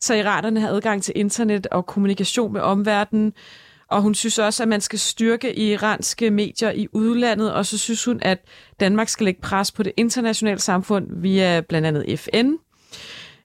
så 0.00 0.14
iranerne 0.14 0.60
har 0.60 0.68
adgang 0.68 1.02
til 1.02 1.12
internet 1.16 1.66
og 1.66 1.86
kommunikation 1.86 2.52
med 2.52 2.60
omverdenen. 2.60 3.32
Og 3.88 4.02
hun 4.02 4.14
synes 4.14 4.38
også, 4.38 4.62
at 4.62 4.68
man 4.68 4.80
skal 4.80 4.98
styrke 4.98 5.58
iranske 5.58 6.30
medier 6.30 6.70
i 6.70 6.86
udlandet, 6.92 7.52
og 7.52 7.66
så 7.66 7.78
synes 7.78 8.04
hun, 8.04 8.18
at 8.22 8.38
Danmark 8.80 9.08
skal 9.08 9.24
lægge 9.24 9.40
pres 9.40 9.72
på 9.72 9.82
det 9.82 9.92
internationale 9.96 10.60
samfund 10.60 11.06
via 11.20 11.60
blandt 11.68 11.86
andet 11.86 12.18
FN. 12.20 12.52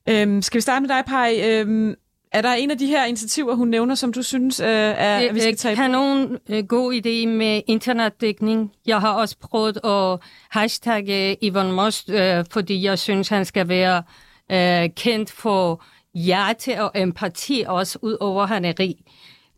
Øhm, 0.10 0.42
skal 0.42 0.58
vi 0.58 0.62
starte 0.62 0.82
med 0.82 0.90
dig, 0.90 1.04
Paj? 1.08 1.42
Øhm, 1.44 1.96
er 2.36 2.42
der 2.42 2.54
en 2.54 2.72
af 2.72 2.78
de 2.78 2.88
her 2.88 3.06
initiativer, 3.06 3.56
hun 3.56 3.68
nævner, 3.68 3.96
som 3.96 4.14
du 4.14 4.24
synes, 4.24 4.60
øh, 4.60 4.68
er, 4.68 5.18
at 5.18 5.36
vi 5.36 5.40
skal 5.40 5.58
tage 5.58 5.76
har 5.76 5.88
nogen 5.88 6.38
øh, 6.50 6.66
god 6.66 6.94
idé 6.94 7.28
med 7.28 7.62
internetdækning. 7.68 8.72
Jeg 8.86 9.00
har 9.02 9.14
også 9.14 9.38
prøvet 9.38 9.86
at 9.86 10.20
hashtagge 10.50 11.38
Ivan 11.42 11.72
Most, 11.72 12.10
øh, 12.10 12.46
fordi 12.52 12.84
jeg 12.84 13.00
synes, 13.00 13.28
han 13.28 13.46
skal 13.46 13.68
være 13.68 14.04
øh, 14.52 14.90
kendt 14.96 15.32
for 15.32 15.84
hjerte 16.16 16.84
og 16.84 16.92
empati, 16.96 17.64
også 17.68 18.00
ud 18.02 18.18
over 18.20 18.46
han 18.46 18.66
er 18.66 18.74
rig. 18.80 18.96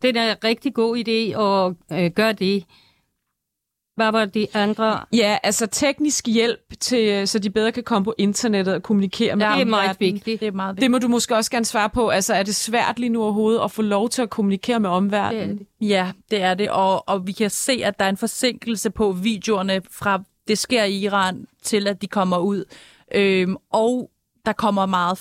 Det 0.02 0.16
er 0.16 0.30
en 0.30 0.36
rigtig 0.44 0.74
god 0.74 0.96
idé 0.96 1.40
at 1.40 1.74
øh, 2.00 2.10
gøre 2.10 2.32
det. 2.32 2.64
Hvad 3.98 4.12
var 4.12 4.24
de 4.24 4.46
andre? 4.54 5.00
Ja, 5.12 5.38
altså 5.42 5.66
teknisk 5.66 6.26
hjælp, 6.26 6.80
til, 6.80 7.28
så 7.28 7.38
de 7.38 7.50
bedre 7.50 7.72
kan 7.72 7.82
komme 7.82 8.04
på 8.04 8.14
internettet 8.18 8.74
og 8.74 8.82
kommunikere 8.82 9.36
med 9.36 9.46
ja, 9.46 9.52
det 9.52 9.60
er 9.60 9.64
meget 9.64 10.00
vigtigt. 10.00 10.40
Det 10.40 10.48
er 10.48 10.52
meget 10.52 10.76
vigtigt. 10.76 10.82
Det 10.82 10.90
må 10.90 10.98
du 10.98 11.08
måske 11.08 11.36
også 11.36 11.50
gerne 11.50 11.64
svare 11.64 11.90
på. 11.90 12.08
Altså, 12.08 12.34
er 12.34 12.42
det 12.42 12.54
svært 12.54 12.98
lige 12.98 13.08
nu 13.08 13.22
overhovedet 13.22 13.60
at 13.64 13.70
få 13.70 13.82
lov 13.82 14.08
til 14.08 14.22
at 14.22 14.30
kommunikere 14.30 14.80
med 14.80 14.90
omverdenen? 14.90 15.58
Det 15.58 15.66
det. 15.80 15.88
Ja, 15.88 16.12
det 16.30 16.42
er 16.42 16.54
det. 16.54 16.70
Og, 16.70 17.08
og 17.08 17.26
vi 17.26 17.32
kan 17.32 17.50
se, 17.50 17.80
at 17.84 17.98
der 17.98 18.04
er 18.04 18.08
en 18.08 18.16
forsinkelse 18.16 18.90
på 18.90 19.12
videoerne 19.12 19.80
fra 19.90 20.22
det 20.48 20.58
sker 20.58 20.84
i 20.84 20.98
Iran 20.98 21.46
til, 21.62 21.88
at 21.88 22.02
de 22.02 22.06
kommer 22.06 22.38
ud. 22.38 22.64
Øhm, 23.14 23.56
og 23.70 24.10
der 24.46 24.52
kommer 24.52 24.86
meget 24.86 25.18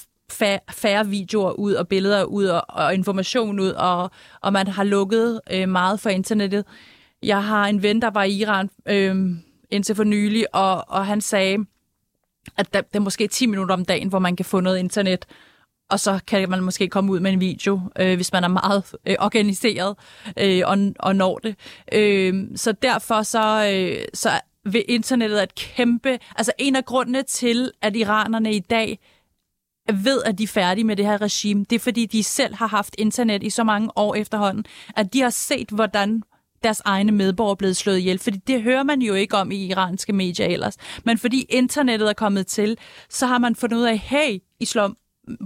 færre 0.72 1.08
videoer 1.08 1.52
ud 1.52 1.74
og 1.74 1.88
billeder 1.88 2.24
ud 2.24 2.46
og, 2.46 2.66
og 2.70 2.94
information 2.94 3.60
ud, 3.60 3.70
og, 3.70 4.12
og 4.42 4.54
man 4.54 4.68
har 4.68 4.84
lukket 4.84 5.42
øh, 5.52 5.70
meget 5.70 6.00
for 6.00 6.10
internettet. 6.10 6.66
Jeg 7.24 7.44
har 7.44 7.66
en 7.66 7.84
ven, 7.84 8.02
der 8.02 8.10
var 8.10 8.24
i 8.24 8.32
Iran 8.32 8.70
øh, 8.86 9.16
indtil 9.72 9.96
for 9.96 10.04
nylig, 10.04 10.56
og, 10.56 10.84
og 10.88 11.06
han 11.06 11.22
sagde, 11.22 11.58
at 12.58 12.74
der, 12.74 12.82
der 12.82 13.00
er 13.00 13.04
måske 13.04 13.28
10 13.28 13.46
minutter 13.46 13.74
om 13.74 13.86
dagen, 13.86 14.08
hvor 14.08 14.20
man 14.20 14.36
kan 14.36 14.46
få 14.46 14.60
noget 14.60 14.80
internet, 14.80 15.26
og 15.90 16.00
så 16.00 16.20
kan 16.28 16.50
man 16.50 16.62
måske 16.62 16.88
komme 16.88 17.12
ud 17.12 17.20
med 17.20 17.32
en 17.32 17.40
video, 17.40 17.80
øh, 18.00 18.16
hvis 18.16 18.32
man 18.32 18.44
er 18.44 18.48
meget 18.48 18.96
øh, 19.06 19.16
organiseret 19.20 19.96
øh, 20.38 20.62
og, 20.66 20.78
og 21.00 21.16
når 21.16 21.38
det. 21.38 21.56
Øh, 21.94 22.46
så 22.56 22.72
derfor 22.72 23.22
så, 23.22 23.72
øh, 23.74 24.06
så 24.14 24.30
vil 24.66 24.84
internettet 24.88 25.38
at 25.38 25.56
kæmpe... 25.56 26.20
Altså 26.36 26.52
en 26.58 26.76
af 26.76 26.86
grundene 26.86 27.24
til, 27.24 27.72
at 27.82 27.96
iranerne 27.96 28.54
i 28.54 28.60
dag 28.60 29.00
ved, 29.94 30.24
at 30.24 30.38
de 30.38 30.44
er 30.44 30.48
færdige 30.48 30.84
med 30.86 30.96
det 30.96 31.06
her 31.06 31.22
regime, 31.22 31.66
det 31.70 31.76
er 31.76 31.80
fordi, 31.80 32.06
de 32.06 32.24
selv 32.24 32.56
har 32.56 32.68
haft 32.68 32.96
internet 32.98 33.44
i 33.44 33.50
så 33.50 33.64
mange 33.64 33.90
år 33.96 34.16
efterhånden, 34.16 34.66
at 34.96 35.14
de 35.14 35.22
har 35.22 35.30
set, 35.30 35.70
hvordan 35.70 36.24
deres 36.64 36.82
egne 36.86 37.12
medborgere 37.12 37.58
blevet 37.58 37.78
slået 37.78 37.98
ihjel. 37.98 38.20
Fordi 38.20 38.38
det 38.38 38.64
hører 38.64 38.84
man 38.84 39.02
jo 39.02 39.14
ikke 39.14 39.38
om 39.38 39.52
i 39.52 39.66
iranske 39.66 40.14
medier 40.14 40.48
ellers. 40.48 40.78
Men 41.04 41.18
fordi 41.18 41.46
internettet 41.50 42.10
er 42.10 42.14
kommet 42.14 42.48
til, 42.48 42.78
så 43.10 43.26
har 43.28 43.38
man 43.38 43.56
fundet 43.56 43.78
ud 43.78 43.84
af, 43.84 43.98
hey, 43.98 44.40
I 44.60 44.66
slår 44.66 44.94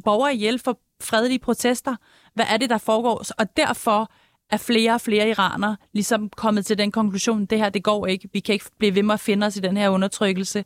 borgere 0.04 0.34
ihjel 0.36 0.60
for 0.60 0.80
fredelige 1.02 1.40
protester. 1.40 1.96
Hvad 2.34 2.46
er 2.50 2.58
det, 2.58 2.70
der 2.70 2.78
foregår? 2.78 3.24
Og 3.38 3.58
derfor 3.58 4.12
er 4.52 4.58
flere 4.58 4.94
og 4.94 5.02
flere 5.02 5.30
iranere 5.30 5.78
ligesom 5.94 6.30
kommet 6.30 6.66
til 6.66 6.78
den 6.78 6.92
konklusion, 6.92 7.46
det 7.46 7.58
her, 7.58 7.70
det 7.70 7.84
går 7.84 8.08
ikke. 8.08 8.30
Vi 8.34 8.40
kan 8.40 8.54
ikke 8.54 8.66
blive 8.80 8.96
ved 8.96 9.04
med 9.04 9.14
at 9.14 9.20
finde 9.20 9.48
os 9.48 9.58
i 9.58 9.60
den 9.60 9.78
her 9.78 9.90
undertrykkelse. 9.90 10.66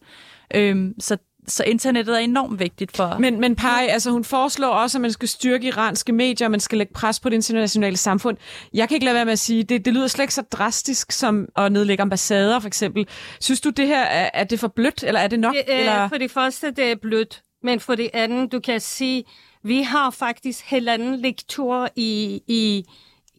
Øhm, 0.56 0.94
så 1.00 1.18
så 1.48 1.64
internettet 1.64 2.16
er 2.16 2.20
enormt 2.20 2.60
vigtigt 2.60 2.98
for... 2.98 3.18
Men, 3.20 3.40
men 3.40 3.56
Pai, 3.56 3.88
altså 3.88 4.12
hun 4.12 4.24
foreslår 4.24 4.68
også, 4.68 4.98
at 4.98 5.02
man 5.02 5.12
skal 5.12 5.30
styrke 5.30 5.68
iranske 5.68 6.14
medier, 6.14 6.48
og 6.48 6.52
man 6.52 6.60
skal 6.60 6.78
lægge 6.78 6.94
pres 6.94 7.20
på 7.20 7.30
det 7.30 7.36
internationale 7.36 7.98
samfund. 7.98 8.38
Jeg 8.74 8.88
kan 8.88 8.96
ikke 8.96 9.06
lade 9.06 9.16
være 9.16 9.26
med 9.26 9.34
at 9.34 9.40
sige, 9.40 9.64
det, 9.64 9.86
det 9.86 9.94
lyder 9.94 10.08
slet 10.08 10.24
ikke 10.24 10.34
så 10.34 10.42
drastisk 10.42 11.12
som 11.12 11.48
at 11.58 11.72
nedlægge 11.72 12.02
ambassader, 12.02 12.60
for 12.60 12.68
eksempel. 12.68 13.08
Synes 13.40 13.62
du, 13.62 13.70
det 13.70 13.88
her 13.88 14.04
er, 14.04 14.30
er 14.34 14.44
det 14.44 14.60
for 14.60 14.68
blødt, 14.68 15.04
eller 15.04 15.20
er 15.20 15.28
det 15.28 15.40
nok? 15.40 15.56
Det, 15.56 15.64
øh, 15.74 15.80
eller? 15.80 16.08
For 16.08 16.18
det 16.18 16.32
første, 16.32 16.72
det 16.72 16.92
er 16.92 16.96
blødt. 16.96 17.42
Men 17.64 17.80
for 17.80 17.96
det 17.96 18.10
andet, 18.14 18.52
du 18.52 18.60
kan 18.60 18.80
sige, 18.80 19.24
vi 19.64 19.82
har 19.82 20.10
faktisk 20.10 20.66
halvanden 20.66 21.16
lektor 21.16 21.90
i, 21.96 22.42
i, 22.48 22.84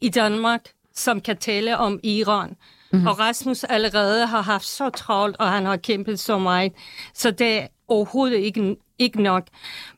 i 0.01 0.09
Danmark, 0.09 0.61
som 0.95 1.21
kan 1.21 1.37
tale 1.37 1.79
om 1.79 2.01
Iran. 2.03 2.57
Mm-hmm. 2.93 3.07
Og 3.07 3.19
Rasmus 3.19 3.65
allerede 3.65 4.27
har 4.27 4.43
haft 4.43 4.67
så 4.67 4.91
travlt, 4.91 5.37
og 5.37 5.51
han 5.51 5.67
har 5.67 5.77
kæmpet 5.77 6.21
så 6.21 6.39
meget. 6.39 6.73
Så 7.15 7.31
det 7.31 7.69
overhovedet 7.89 8.39
ikke, 8.39 8.77
ikke 8.99 9.23
nok. 9.23 9.47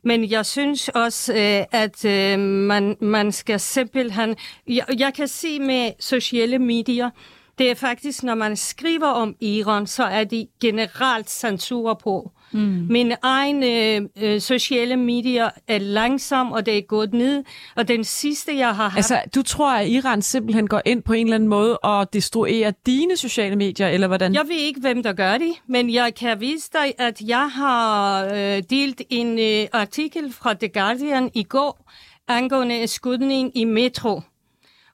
Men 0.03 0.31
jeg 0.31 0.45
synes 0.45 0.89
også, 0.89 1.33
øh, 1.33 1.65
at 1.71 2.05
øh, 2.05 2.39
man, 2.39 2.97
man 3.01 3.31
skal 3.31 3.59
simpelthen... 3.59 4.35
Jeg, 4.67 4.85
jeg 4.97 5.13
kan 5.13 5.27
se 5.27 5.59
med 5.59 5.91
sociale 5.99 6.59
medier, 6.59 7.09
det 7.57 7.71
er 7.71 7.75
faktisk, 7.75 8.23
når 8.23 8.35
man 8.35 8.55
skriver 8.55 9.07
om 9.07 9.35
Iran, 9.39 9.87
så 9.87 10.03
er 10.03 10.23
de 10.23 10.47
generelt 10.61 11.29
censur 11.29 11.93
på. 11.93 12.31
Mm. 12.51 12.87
Mine 12.89 13.15
egne 13.21 13.95
øh, 14.21 14.41
sociale 14.41 14.95
medier 14.95 15.49
er 15.67 15.77
langsom, 15.77 16.51
og 16.51 16.65
det 16.65 16.77
er 16.77 16.81
gået 16.81 17.13
ned. 17.13 17.43
Og 17.75 17.87
den 17.87 18.03
sidste, 18.03 18.57
jeg 18.57 18.75
har 18.75 18.83
haft... 18.83 18.95
Altså, 18.95 19.21
du 19.35 19.41
tror, 19.41 19.71
at 19.71 19.89
Iran 19.89 20.21
simpelthen 20.21 20.67
går 20.67 20.81
ind 20.85 21.03
på 21.03 21.13
en 21.13 21.25
eller 21.25 21.35
anden 21.35 21.49
måde 21.49 21.77
og 21.77 22.13
destruerer 22.13 22.71
dine 22.85 23.17
sociale 23.17 23.55
medier, 23.55 23.87
eller 23.87 24.07
hvordan? 24.07 24.33
Jeg 24.33 24.43
ved 24.47 24.55
ikke, 24.55 24.79
hvem 24.79 25.03
der 25.03 25.13
gør 25.13 25.37
det, 25.37 25.53
men 25.67 25.93
jeg 25.93 26.15
kan 26.15 26.39
vise 26.39 26.69
dig, 26.73 26.93
at 26.97 27.21
jeg 27.21 27.49
har 27.49 28.25
øh, 28.25 28.63
delt 28.69 29.01
en 29.09 29.39
øh, 29.39 29.67
artikel 29.73 30.33
fra 30.33 30.53
The 30.53 30.69
Guardian 30.69 31.31
i 31.33 31.43
går 31.43 31.89
angående 32.27 32.87
skudning 32.87 33.57
i 33.57 33.63
metro. 33.63 34.21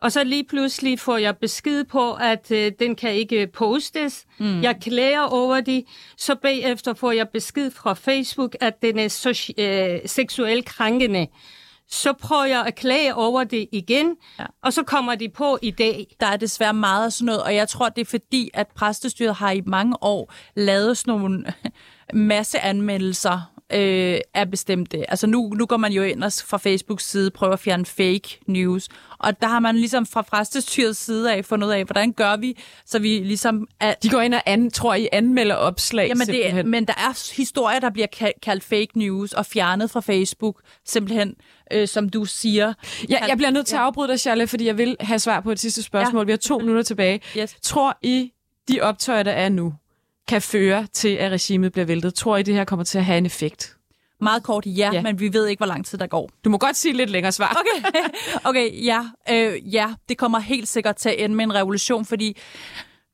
Og 0.05 0.11
så 0.11 0.23
lige 0.23 0.43
pludselig 0.43 0.99
får 0.99 1.17
jeg 1.17 1.37
besked 1.37 1.83
på, 1.83 2.13
at 2.13 2.51
øh, 2.51 2.71
den 2.79 2.95
kan 2.95 3.13
ikke 3.13 3.47
postes. 3.47 4.25
Mm. 4.39 4.61
Jeg 4.61 4.75
klæder 4.81 5.19
over 5.19 5.61
det. 5.61 5.85
Så 6.17 6.35
bagefter 6.35 6.93
får 6.93 7.11
jeg 7.11 7.29
besked 7.29 7.71
fra 7.71 7.93
Facebook, 7.93 8.55
at 8.61 8.81
den 8.81 8.99
er 8.99 9.09
so- 9.09 9.63
øh, 9.63 9.99
seksuelt 10.05 10.65
krænkende. 10.65 11.27
Så 11.89 12.13
prøver 12.13 12.45
jeg 12.45 12.65
at 12.65 12.75
klage 12.75 13.15
over 13.15 13.43
det 13.43 13.67
igen, 13.71 14.15
ja. 14.39 14.45
og 14.63 14.73
så 14.73 14.83
kommer 14.83 15.15
de 15.15 15.29
på 15.29 15.57
i 15.61 15.71
dag. 15.71 16.15
Der 16.19 16.25
er 16.27 16.37
desværre 16.37 16.73
meget 16.73 17.05
af 17.05 17.13
sådan 17.13 17.25
noget, 17.25 17.43
og 17.43 17.55
jeg 17.55 17.69
tror, 17.69 17.89
det 17.89 18.01
er 18.01 18.05
fordi, 18.05 18.49
at 18.53 18.67
præstestyret 18.75 19.35
har 19.35 19.51
i 19.51 19.61
mange 19.65 20.03
år 20.03 20.33
lavet 20.55 20.97
sådan 20.97 21.11
nogle 21.19 21.45
masse 22.13 22.59
anmeldelser 22.59 23.51
øh, 23.73 24.19
er 24.33 24.45
bestemte. 24.45 25.09
Altså 25.09 25.27
nu, 25.27 25.53
nu 25.55 25.65
går 25.65 25.77
man 25.77 25.91
jo 25.91 26.03
ind 26.03 26.23
og 26.23 26.31
fra 26.45 26.57
Facebooks 26.57 27.09
side 27.09 27.31
prøver 27.31 27.53
at 27.53 27.59
fjerne 27.59 27.85
fake 27.85 28.39
news. 28.47 28.87
Og 29.19 29.41
der 29.41 29.47
har 29.47 29.59
man 29.59 29.75
ligesom 29.75 30.05
fra 30.05 30.21
præstestyrets 30.21 30.99
side 30.99 31.33
af 31.33 31.45
fundet 31.45 31.67
ud 31.67 31.71
af, 31.71 31.83
hvordan 31.83 32.13
gør 32.13 32.37
vi, 32.37 32.57
så 32.85 32.99
vi 32.99 33.19
ligesom... 33.19 33.67
Er, 33.79 33.93
De 34.03 34.09
går 34.09 34.21
ind 34.21 34.33
og 34.33 34.41
an, 34.45 34.71
tror 34.71 34.93
I 34.93 35.07
anmelder 35.11 35.55
opslag 35.55 36.07
jamen 36.07 36.27
det, 36.27 36.65
Men 36.65 36.85
der 36.85 36.93
er 36.93 37.35
historier, 37.35 37.79
der 37.79 37.89
bliver 37.89 38.33
kaldt 38.43 38.63
fake 38.63 38.89
news 38.95 39.33
og 39.33 39.45
fjernet 39.45 39.91
fra 39.91 39.99
Facebook, 39.99 40.61
simpelthen, 40.85 41.35
øh, 41.73 41.87
som 41.87 42.09
du 42.09 42.25
siger. 42.25 42.73
Ja, 43.09 43.25
jeg 43.27 43.37
bliver 43.37 43.51
nødt 43.51 43.67
til 43.67 43.75
at 43.75 43.81
afbryde 43.81 44.07
dig, 44.07 44.19
Charlotte, 44.19 44.47
fordi 44.47 44.65
jeg 44.65 44.77
vil 44.77 44.95
have 44.99 45.19
svar 45.19 45.39
på 45.39 45.51
et 45.51 45.59
sidste 45.59 45.83
spørgsmål. 45.83 46.21
Ja. 46.21 46.25
Vi 46.25 46.31
har 46.31 46.37
to 46.37 46.57
minutter 46.65 46.83
tilbage. 46.83 47.21
Yes. 47.37 47.55
Tror 47.61 47.97
I, 48.01 48.31
de 48.67 48.81
optøjer, 48.81 49.23
der 49.23 49.31
er 49.31 49.49
nu, 49.49 49.73
kan 50.27 50.41
føre 50.41 50.87
til, 50.93 51.09
at 51.09 51.31
regimet 51.31 51.71
bliver 51.71 51.85
væltet? 51.85 52.13
Tror 52.13 52.37
I, 52.37 52.43
det 52.43 52.53
her 52.53 52.63
kommer 52.65 52.83
til 52.83 52.97
at 52.97 53.05
have 53.05 53.17
en 53.17 53.25
effekt? 53.25 53.77
Meget 54.21 54.43
kort, 54.43 54.63
ja, 54.65 54.89
Ja. 54.93 55.01
men 55.01 55.19
vi 55.19 55.33
ved 55.33 55.47
ikke, 55.47 55.59
hvor 55.59 55.65
lang 55.65 55.85
tid 55.85 55.97
der 55.97 56.07
går. 56.07 56.29
Du 56.45 56.49
må 56.49 56.57
godt 56.57 56.75
sige 56.75 56.93
lidt 56.93 57.09
længere 57.09 57.31
svar. 57.31 57.57
Okay, 57.61 57.99
okay 58.49 58.85
ja, 58.85 59.05
øh, 59.29 59.73
ja, 59.73 59.93
det 60.09 60.17
kommer 60.17 60.39
helt 60.39 60.67
sikkert 60.67 60.95
til 60.95 61.09
at 61.09 61.15
ende 61.19 61.35
med 61.35 61.43
en 61.45 61.53
revolution, 61.55 62.05
fordi 62.05 62.37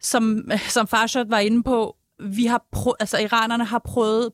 som, 0.02 0.52
som 0.68 0.88
Farshad 0.88 1.26
var 1.30 1.40
inde 1.40 1.64
på, 1.64 1.96
vi 2.24 2.46
har 2.46 2.64
prø- 2.76 2.96
altså 3.00 3.18
iranerne 3.18 3.66
har 3.66 3.80
prøvet 3.80 4.30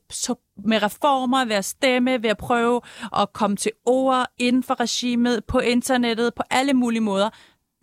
med 0.66 0.84
reformer, 0.84 1.46
ved 1.46 1.56
at 1.56 1.66
stemme, 1.66 2.24
ved 2.24 2.30
at 2.30 2.38
prøve 2.38 2.82
at 3.20 3.34
komme 3.34 3.58
til 3.58 3.72
ord 3.86 4.26
inden 4.38 4.64
for 4.64 4.80
regimet, 4.80 5.46
på 5.46 5.60
internettet, 5.60 6.34
på 6.34 6.44
alle 6.50 6.74
mulige 6.74 7.02
måder. 7.02 7.30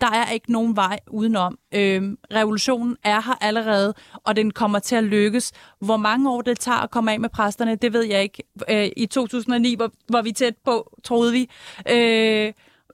Der 0.00 0.10
er 0.10 0.30
ikke 0.30 0.52
nogen 0.52 0.76
vej 0.76 0.98
udenom. 1.10 1.58
Øhm, 1.74 2.18
revolutionen 2.34 2.96
er 3.04 3.20
her 3.20 3.38
allerede, 3.40 3.94
og 4.14 4.36
den 4.36 4.50
kommer 4.50 4.78
til 4.78 4.96
at 4.96 5.04
lykkes. 5.04 5.52
Hvor 5.80 5.96
mange 5.96 6.30
år 6.30 6.42
det 6.42 6.60
tager 6.60 6.78
at 6.78 6.90
komme 6.90 7.12
af 7.12 7.20
med 7.20 7.28
præsterne, 7.28 7.74
det 7.76 7.92
ved 7.92 8.02
jeg 8.02 8.22
ikke. 8.22 8.42
Øh, 8.70 8.88
I 8.96 9.06
2009 9.06 9.78
var, 9.78 9.90
var 10.10 10.22
vi 10.22 10.32
tæt 10.32 10.54
på, 10.64 10.98
troede 11.04 11.32
vi. 11.32 11.50
Øh, 11.90 12.52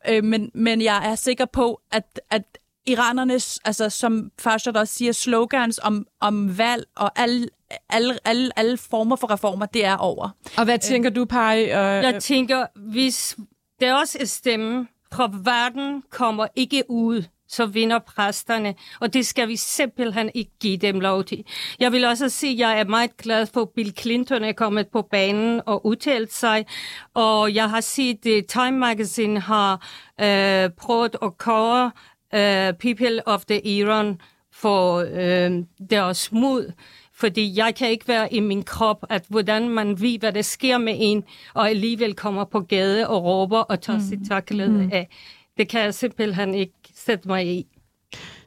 øh, 0.08 0.24
men, 0.24 0.50
men 0.54 0.82
jeg 0.82 1.10
er 1.10 1.14
sikker 1.14 1.44
på, 1.44 1.80
at, 1.92 2.20
at 2.30 2.42
iranernes, 2.86 3.58
altså 3.64 3.90
som 3.90 4.30
Farshad 4.38 4.76
også 4.76 4.94
siger, 4.94 5.12
slogans 5.12 5.80
om, 5.82 6.06
om 6.20 6.58
valg 6.58 6.84
og 6.96 7.18
alle, 7.18 7.48
alle, 7.88 8.18
alle, 8.24 8.50
alle 8.58 8.76
former 8.78 9.16
for 9.16 9.30
reformer, 9.30 9.66
det 9.66 9.84
er 9.84 9.96
over. 9.96 10.28
Og 10.58 10.64
hvad 10.64 10.78
tænker 10.78 11.10
du, 11.10 11.24
Pari? 11.24 11.62
Øh, 11.62 11.70
Jeg 11.70 12.22
tænker, 12.22 12.66
hvis 12.76 13.36
der 13.80 13.94
også 13.94 14.18
er 14.20 14.24
stemme 14.24 14.86
fra 15.14 15.30
verden 15.44 16.02
kommer 16.10 16.46
ikke 16.56 16.84
ud, 16.88 17.22
så 17.48 17.66
vinder 17.66 17.98
præsterne, 17.98 18.74
og 19.00 19.14
det 19.14 19.26
skal 19.26 19.48
vi 19.48 19.56
simpelthen 19.56 20.30
ikke 20.34 20.50
give 20.60 20.76
dem 20.76 21.00
lov 21.00 21.24
til. 21.24 21.44
Jeg 21.78 21.92
vil 21.92 22.04
også 22.04 22.28
sige, 22.28 22.52
at 22.52 22.58
jeg 22.58 22.80
er 22.80 22.84
meget 22.84 23.16
glad 23.16 23.46
for, 23.46 23.62
at 23.62 23.68
Bill 23.68 23.92
Clinton 23.98 24.44
er 24.44 24.52
kommet 24.52 24.88
på 24.88 25.02
banen 25.02 25.60
og 25.66 25.86
udtalt 25.86 26.32
sig, 26.32 26.66
og 27.14 27.54
jeg 27.54 27.70
har 27.70 27.80
set, 27.80 28.26
at 28.26 28.46
Time 28.46 28.78
Magazine 28.78 29.40
har 29.40 29.72
øh, 30.20 30.70
prøvet 30.70 31.16
at 31.22 31.38
kåre 31.38 31.90
øh, 32.34 32.72
People 32.72 33.28
of 33.28 33.44
the 33.44 33.66
Iran 33.66 34.20
for 34.52 34.96
øh, 35.12 35.64
deres 35.90 36.32
mod, 36.32 36.72
fordi 37.20 37.58
jeg 37.58 37.74
kan 37.74 37.90
ikke 37.90 38.08
være 38.08 38.32
i 38.32 38.40
min 38.40 38.62
krop, 38.62 39.04
at 39.08 39.24
hvordan 39.28 39.68
man 39.68 40.00
ved, 40.00 40.18
hvad 40.18 40.32
der 40.32 40.42
sker 40.42 40.78
med 40.78 40.96
en, 40.98 41.24
og 41.54 41.68
alligevel 41.68 42.14
kommer 42.14 42.44
på 42.44 42.60
gade 42.60 43.08
og 43.08 43.24
råber 43.24 43.58
og 43.58 43.80
tager 43.80 43.98
mm. 43.98 44.04
sit 44.04 44.18
tørklæde 44.28 44.70
mm. 44.70 44.90
af. 44.92 45.08
Det 45.56 45.68
kan 45.68 45.80
jeg 45.80 45.94
simpelthen 45.94 46.54
ikke 46.54 46.72
sætte 46.94 47.28
mig 47.28 47.46
i. 47.46 47.66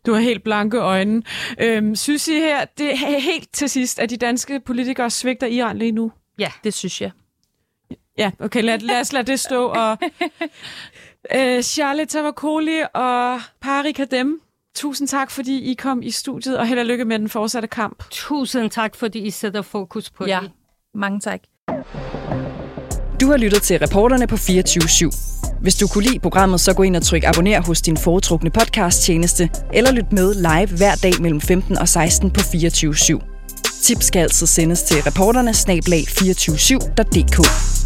Du 0.06 0.14
har 0.14 0.22
helt 0.22 0.44
blanke 0.44 0.78
øjne. 0.78 1.24
Øhm, 1.62 1.96
synes 1.96 2.28
I 2.28 2.34
her, 2.34 2.66
det 2.78 2.92
er 2.92 3.20
helt 3.20 3.54
til 3.54 3.70
sidst, 3.70 4.00
at 4.00 4.10
de 4.10 4.18
danske 4.18 4.60
politikere 4.60 5.10
svigter 5.10 5.48
Iran 5.48 5.78
lige 5.78 5.92
nu? 5.92 6.12
Ja. 6.40 6.52
Det 6.64 6.74
synes 6.74 7.02
jeg. 7.02 7.12
Ja, 8.18 8.32
okay, 8.40 8.64
lad, 8.64 8.80
lad 8.80 9.00
os 9.00 9.14
lade 9.14 9.32
det 9.32 9.40
stå. 9.40 9.66
Og, 9.68 9.98
øh, 11.36 11.62
Charlotte 11.62 12.06
Tavakoli 12.06 12.82
og 12.94 13.42
Pari 13.62 13.92
Kadem, 13.92 14.42
tusind 14.76 15.08
tak, 15.08 15.32
fordi 15.32 15.72
I 15.72 15.74
kom 15.74 16.02
i 16.04 16.12
studiet, 16.12 16.58
og 16.58 16.68
held 16.68 16.80
og 16.80 16.86
lykke 16.86 17.06
med 17.06 17.20
den 17.20 17.30
fortsatte 17.30 17.68
kamp. 17.68 18.04
Tusind 18.12 18.70
tak, 18.70 18.96
fordi 18.96 19.20
I 19.20 19.30
sætter 19.30 19.62
fokus 19.62 20.10
på 20.10 20.26
Ja, 20.28 20.40
det. 20.44 20.52
mange 20.96 21.20
tak. 21.20 21.40
Du 23.22 23.28
har 23.30 23.38
lyttet 23.38 23.62
til 23.62 23.80
reporterne 23.80 24.28
på 24.28 24.38
24 24.38 24.84
/7. 24.84 25.60
Hvis 25.62 25.76
du 25.76 25.88
kunne 25.88 26.04
lide 26.04 26.20
programmet, 26.20 26.60
så 26.62 26.74
gå 26.74 26.84
ind 26.84 26.96
og 26.96 27.02
tryk 27.04 27.24
abonner 27.24 27.62
hos 27.62 27.82
din 27.82 27.98
foretrukne 27.98 28.50
podcast-tjeneste, 28.50 29.50
eller 29.74 29.92
lyt 29.92 30.12
med 30.14 30.34
live 30.34 30.78
hver 30.78 30.96
dag 30.96 31.14
mellem 31.22 31.42
15 31.42 31.78
og 31.78 31.90
16 31.90 32.32
på 32.32 32.40
24 32.40 32.94
/7. 32.94 33.20
Tips 33.84 34.06
skal 34.06 34.20
altid 34.20 34.48
sendes 34.48 34.84
til 34.84 34.98
reporterne 35.04 35.54
snablag 35.54 36.04
247.dk. 36.10 37.83